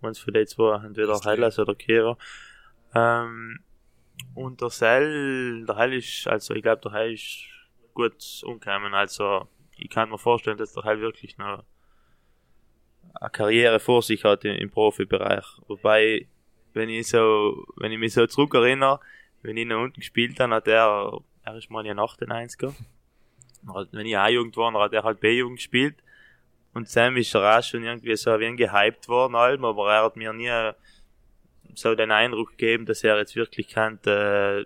[0.00, 1.18] eins von den zwei, entweder.
[1.24, 2.16] Hellas oder Kiewer,
[2.94, 3.60] ähm,
[4.34, 7.46] und der Seil, der Heil ist, also ich glaube, der Heil ist
[7.94, 11.64] gut umgekommen, also ich kann mir vorstellen, dass der Heil wirklich noch
[13.14, 16.28] eine Karriere vor sich hat im, im Profibereich, wobei
[16.74, 19.00] wenn ich so, wenn ich mich so zurück erinnere,
[19.42, 22.74] wenn ich noch unten gespielt habe, hat er, er ist mal ja 98er.
[23.66, 25.96] Halt, Wenn ich A-Jugend war, hat er halt B-Jugend gespielt.
[26.74, 30.16] Und Sam ist er auch schon irgendwie so ein gehypt worden, allem, aber er hat
[30.16, 30.72] mir nie
[31.74, 34.64] so den Eindruck gegeben, dass er jetzt wirklich kann, äh,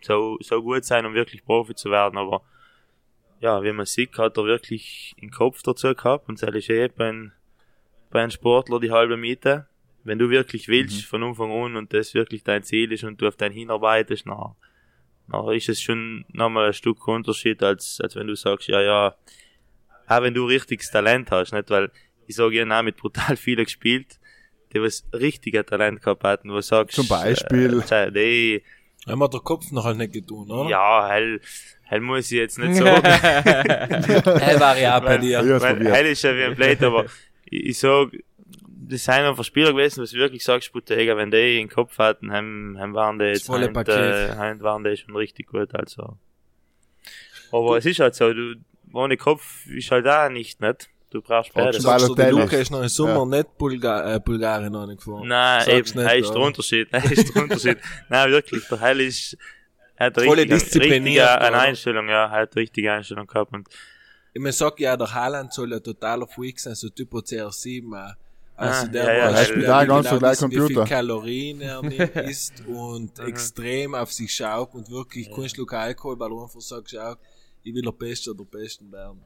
[0.00, 2.42] so, so gut sein, um wirklich Profi zu werden, aber
[3.40, 6.88] ja, wie man sieht, hat er wirklich den Kopf dazu gehabt und das ist eh
[6.88, 7.30] bei
[8.10, 9.66] bei einem Sportler die halbe Miete
[10.08, 13.28] wenn du wirklich willst von Anfang an und das wirklich dein Ziel ist und du
[13.28, 14.56] auf dein hinarbeitest, na,
[15.26, 19.14] na ist es schon nochmal ein Stück Unterschied, als, als wenn du sagst, ja, ja,
[20.06, 21.90] auch wenn du richtiges Talent hast, nicht, weil
[22.26, 24.18] ich sage ja auch mit brutal vielen gespielt,
[24.72, 27.82] die was richtiger Talent gehabt hatten, wo du sagst, Zum Beispiel?
[27.90, 28.62] äh, die,
[29.06, 30.70] Haben wir der Kopf noch halt nicht getan, oder?
[30.70, 31.40] ja, hell,
[31.84, 35.42] hell muss ich jetzt nicht sagen, Er war ja auch bei dir.
[35.42, 37.04] Hell ist ja wie ein Blade, aber
[37.44, 38.08] ich, ich sag,
[38.88, 41.98] das sind einfach Spieler gewesen, was du wirklich sagst, Butega, wenn die in den Kopf
[41.98, 43.94] hatten, haben, haben waren die jetzt, volle Paket.
[43.94, 46.16] äh, haben waren die schon richtig gut, also.
[47.52, 48.54] Aber es ist halt so, du,
[48.92, 50.88] ohne Kopf ist halt auch nicht, nicht?
[51.10, 51.76] Du brauchst beides.
[51.76, 52.30] du Sagst du, der.
[52.32, 55.26] Luca ist noch im Sommer nicht Bulga äh, Bulgarien angefahren.
[55.26, 56.40] Nein, Sag's eben, nicht, er ist der?
[56.40, 57.78] Unterschied, er ist der Unterschied.
[58.10, 59.36] Nein, wirklich, der Heil ist,
[59.96, 61.58] er hat Voll richtig, richtig eine?
[61.58, 63.68] Einstellung, ja, er hat richtige Einstellung gehabt und
[64.34, 68.14] Ich mein, sag ja, der Haaland soll ja totaler Freak sein, so Typo CR7 auch.
[68.58, 70.86] Also Ah, der ja, ja, er auch will ganz so genau gleich wissen, Wie Computer.
[70.86, 71.80] viel Kalorien er
[72.28, 76.92] isst und extrem auf sich schaut und wirklich kein Schluck Alkohol, weil du einfach sagst,
[76.92, 77.14] schau,
[77.62, 79.22] ich will der Beste oder Besten werden.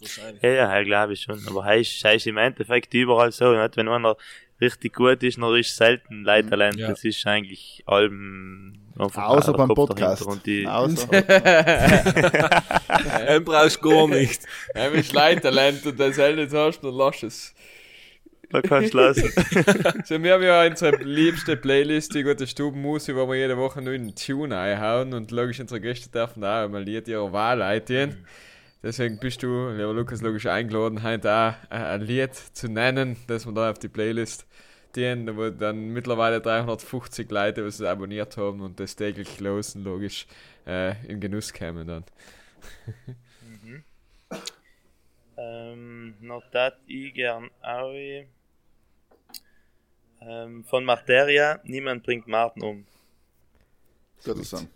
[0.00, 0.42] Wahrscheinlich.
[0.42, 1.38] Ja, ja, ja glaube ich schon.
[1.46, 3.76] Aber er ist, er ist im Endeffekt überall so, nicht?
[3.76, 4.16] Wenn einer
[4.58, 6.76] richtig gut ist, dann ist selten Leittalent.
[6.76, 6.88] Ja.
[6.88, 10.22] Das ist eigentlich allem Außer der beim Kopf Podcast.
[10.22, 11.08] Und die, Außer.
[13.44, 14.40] Brauchst du gar nicht.
[14.72, 17.54] Er ist Leittalent und das halt nicht hast, dann lass es.
[18.52, 19.32] Da kannst du lassen.
[20.04, 23.94] So, wir haben ja unsere liebste Playlist, die gute Stubenmusik, wo wir jede Woche nur
[23.94, 28.26] einen Tune einhauen und logisch unsere Gäste dürfen auch mal Lied ihrer Wahl eintieren.
[28.82, 33.46] Deswegen bist du, lieber Lukas, logisch eingeladen, heute auch äh, ein Lied zu nennen, das
[33.46, 34.44] wir da auf die Playlist
[34.94, 40.26] dienen, wo dann mittlerweile 350 Leute, was es abonniert haben und das täglich losen, logisch,
[40.66, 42.04] äh, in Genuss kämen dann.
[45.38, 47.94] ähm, noch dat ich gern auch.
[50.28, 52.86] Ähm, von Marteria, niemand bringt Martin um.
[54.24, 54.68] Guter Song.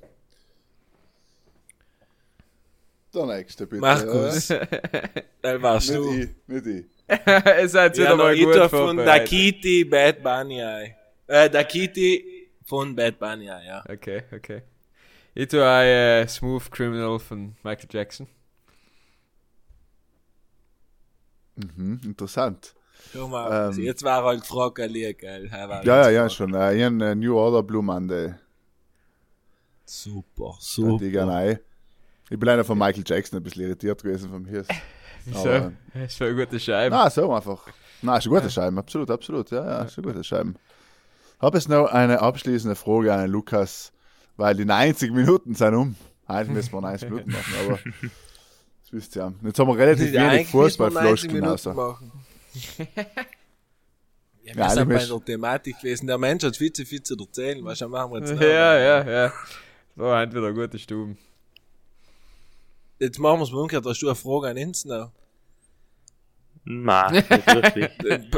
[3.15, 3.81] Der nächste, bitte.
[3.81, 4.67] Markus, Ja.
[5.43, 6.13] da warst Nicht du.
[6.13, 6.85] ich, nicht ich.
[7.27, 8.97] es hat wieder Ja, mal gut Ito von.
[8.97, 10.61] Dakiti Bad Bunny.
[11.29, 13.85] Äh, Dakiti von Bad Bunny, ja.
[13.89, 14.63] Okay, okay.
[15.35, 15.87] Ich tue ein
[16.25, 18.27] äh, Smooth Criminal von Michael Jackson.
[21.57, 22.75] Mhm, interessant.
[23.13, 23.79] Schau mal, Ähm.
[23.83, 24.97] jetzt war halt gefragt, gell?
[24.97, 26.55] Ja, ja, ja, schon.
[26.55, 28.35] Äh, ich habe New Order Blue Monday.
[29.85, 30.99] Super, Super.
[31.05, 31.59] Die.
[32.29, 34.67] Ich bin leider von Michael Jackson ein bisschen irritiert gewesen vom Hirs.
[35.25, 35.49] Wieso?
[35.49, 35.73] Aber-
[36.05, 36.95] ist für eine gute Scheibe.
[36.95, 37.67] Na, so einfach.
[38.03, 39.51] Na, ist eine gute Scheibe, absolut, absolut.
[39.51, 40.55] Ja, ja, ist eine gute Scheibe.
[41.41, 43.93] Habe jetzt noch eine abschließende Frage an Lukas,
[44.37, 45.95] weil die 90 Minuten sind um.
[46.27, 47.79] Eigentlich müssen wir 90 Minuten machen, aber
[48.83, 49.33] das wisst ihr ja.
[49.45, 50.97] Jetzt haben wir relativ wenig eigentlich müssen wir 90
[51.31, 51.75] Fußballfloschen Minuten außer.
[51.75, 52.13] machen.
[52.79, 56.07] Ja, wir Ja, sind bei der Thematik gewesen.
[56.07, 57.65] Der Mensch hat viel zu viel zu erzählen.
[57.65, 58.33] Was machen wir jetzt?
[58.35, 58.41] noch?
[58.41, 59.33] Ja, ja, ja.
[59.97, 61.19] War entweder gute Stuben.
[62.99, 63.85] Jetzt machen wir es umgekehrt.
[63.85, 65.11] Hast du eine Frage an uns noch?
[66.69, 67.89] Nein, nicht wirklich.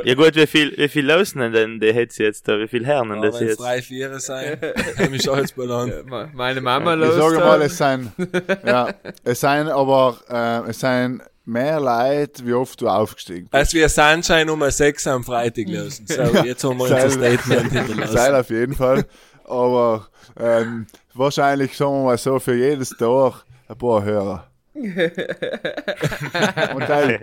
[0.05, 2.59] ja gut, wie viel, wie viel losen denn die hätte jetzt da?
[2.59, 3.61] Wie viel Herren Ja, das wenn es jetzt?
[3.61, 4.59] drei, vier sein,
[4.99, 5.89] dann ist alles Ballon.
[5.89, 7.15] Ja, me- Meine Mama Ich los.
[7.17, 8.13] sage mal, es sind,
[8.67, 8.93] ja,
[9.25, 13.55] es sind aber, äh, es sind mehr Leute, wie oft du aufgestiegen bist.
[13.55, 16.07] Als wir Sunshine um 6 am Freitag lösen.
[16.07, 18.35] So, jetzt haben wir unser Seil- Statement Seil hinterlassen.
[18.35, 19.05] auf jeden Fall.
[19.45, 24.47] Aber ähm, wahrscheinlich, sagen wir mal so, für jedes Tor ein paar Hörer.
[26.75, 27.19] und dann,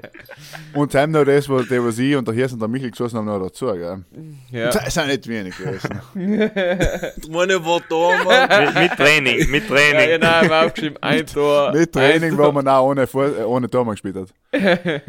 [0.73, 3.17] und dann noch das, was, die, was ich und der Hirs und der Michel geschossen
[3.17, 3.67] haben, noch dazu.
[3.73, 4.03] Gell?
[4.51, 4.69] Ja.
[4.71, 6.01] Das sind nicht wenig gewesen.
[7.29, 8.65] Meine war da, Mann.
[8.65, 10.09] mit, mit Training, mit Ja, Training.
[10.19, 11.71] genau, ich habe aufgeschrieben, ein Tor.
[11.73, 12.53] Mit Training, wo Tor.
[12.53, 14.29] man auch ohne, Fuß- äh, ohne Tormann gespielt hat.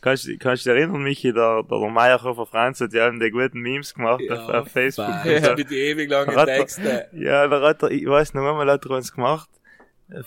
[0.00, 3.30] Kannst, du- kannst du dich erinnern, Michi, der, der, der Meyerhofer Franz hat ja die
[3.30, 5.06] guten Memes gemacht auf, auf Facebook.
[5.24, 5.54] So.
[5.54, 7.08] Mit die ewig langen Hat er- Texte.
[7.12, 9.48] Ja, da hat er, ich weiß noch einmal, hat er uns gemacht.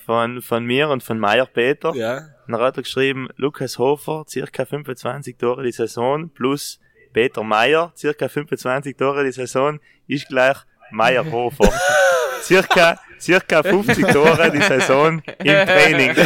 [0.06, 1.94] Von, von mir und von Meyer Peter.
[1.96, 2.28] Ja.
[2.48, 6.80] Dann hat er geschrieben, Lukas Hofer, circa 25 Tore die Saison, plus
[7.14, 10.58] Peter Meyer, circa 25 Tore die Saison, ist gleich
[10.92, 11.72] Meyer Hofer.
[12.42, 16.16] circa, circa 50 Tore die Saison im Training.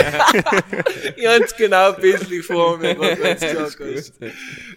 [1.16, 4.14] Ich hab's genau bildlich vor mir, was du jetzt gesagt hast.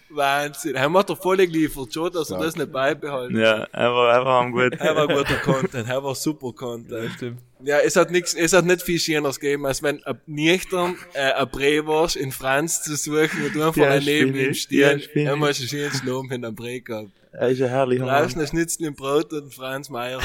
[0.09, 0.75] Wahnsinn.
[0.75, 3.37] Er hat er voll geliefert, schon, dass er das nicht beibehalten.
[3.37, 4.73] ja, aber, aber haben gut.
[4.79, 7.11] Er war guter Content, er war super Content.
[7.15, 7.41] Stimmt.
[7.63, 11.31] Ja, es hat nix, es hat nicht viel Schöneres gegeben, als wenn ein Nüchtern, äh,
[11.33, 14.99] ein Brewurst in Franz zu suchen und du einfach Ja, stimmt, ihm ja, stehen.
[14.99, 15.25] stimmt.
[15.25, 17.09] Er muss ein schönes Loben in der Brei gehabt.
[17.31, 18.45] Er ist ein herrlicher Draußen Mann.
[18.45, 19.89] ein Schnitzel im Brot und Franz.
[19.89, 20.17] Haben wir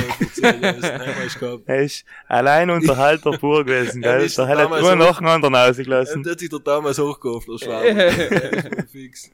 [1.40, 1.62] gehabt.
[1.68, 4.26] Er ist allein Unterhalter pur gewesen, Er gell?
[4.26, 6.24] ist Der hat nur noch einen anderen Und rausgelassen.
[6.28, 8.86] hat sich der damals hochgekauft, der Schwaber.
[8.92, 9.30] Fix.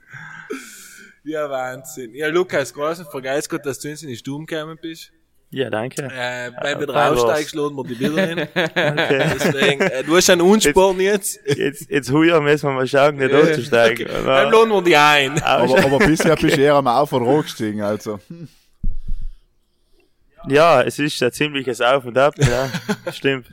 [1.24, 2.14] Ja, Wahnsinn.
[2.14, 5.12] Ja, Lukas, großen vergeist Gott, dass du uns in die Stube gekommen bist.
[5.51, 6.03] Ja, danke.
[6.03, 7.22] Äh, bei Ja, wieder fein war's.
[7.22, 8.38] aufsteigst, laden wir die Bilder hin.
[8.55, 9.30] Okay.
[9.34, 11.40] Deswegen, äh, du hast einen Unsporn jetzt.
[11.46, 14.09] Jetzt, jetzt heuer müssen wir mal schauen, nicht auszusteigen.
[14.09, 15.42] Dann Aber, laden wir die ein.
[15.49, 17.80] Aber, aber bisher bist du eher am Auf- und Roh gestiegen.
[17.80, 18.20] Also.
[20.49, 22.68] ja, es ist ein ziemliches Auf und Ab, ja.
[23.11, 23.46] Stimmt.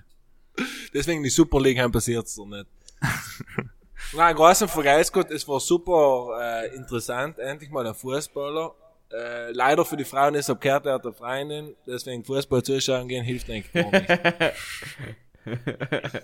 [0.93, 2.65] Deswegen die Super League haben passiert es doch nicht.
[4.13, 8.73] Nein, großen Vergeist Gott, es war super äh, interessant, endlich mal ein Fußballer.
[9.12, 13.24] Äh, leider für die Frauen ist abgekehrt, er hat eine Freundin, deswegen Fußball zuschauen gehen
[13.24, 14.10] hilft eigentlich gar nicht.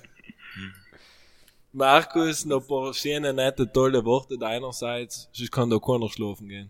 [1.73, 6.69] Markus, noch ein paar schöne, nette, tolle Worte deinerseits, sonst kann da keiner schlafen gehen.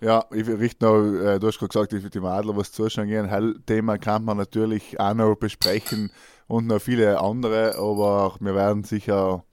[0.00, 3.08] Ja, ich richte noch, äh, du hast gerade gesagt, ich will dem Adler was zuschauen
[3.08, 3.26] gehen.
[3.26, 6.12] Hell Thema kann man natürlich auch noch besprechen
[6.46, 9.44] und noch viele andere, aber wir werden sicher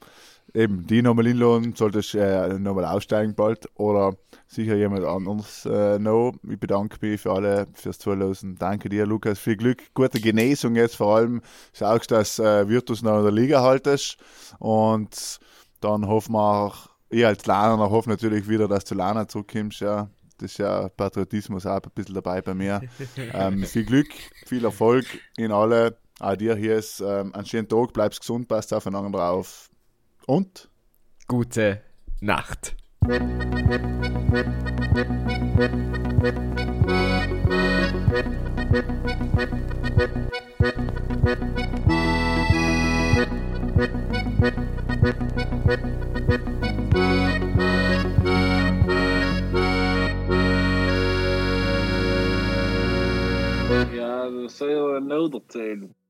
[0.53, 4.15] eben die nochmal inladen, solltest äh, nochmal aussteigen bald oder
[4.47, 6.33] sicher jemand anderes äh, noch.
[6.49, 8.55] Ich bedanke mich für alle fürs Zuhören.
[8.59, 9.39] Danke dir, Lukas.
[9.39, 11.41] Viel Glück, gute Genesung jetzt vor allem.
[11.73, 14.17] Schaust, dass äh, Virtus noch in der Liga haltest
[14.59, 15.39] und
[15.79, 19.81] dann hoffen wir auch, ich als Lerner hoffe natürlich wieder, dass du Lerner zurückkommst.
[19.81, 20.09] Ja.
[20.37, 22.81] Das ist ja Patriotismus auch ein bisschen dabei bei mir.
[23.33, 24.07] ähm, viel Glück,
[24.45, 25.05] viel Erfolg
[25.37, 25.97] in alle.
[26.19, 29.70] Auch dir hier ist ähm, einen schönen Tag, bleibst gesund, passt aufeinander auf.
[30.27, 30.69] Und
[31.27, 31.81] Gute
[32.19, 32.75] Nacht.
[53.93, 56.00] Ja, dat is heel nodig.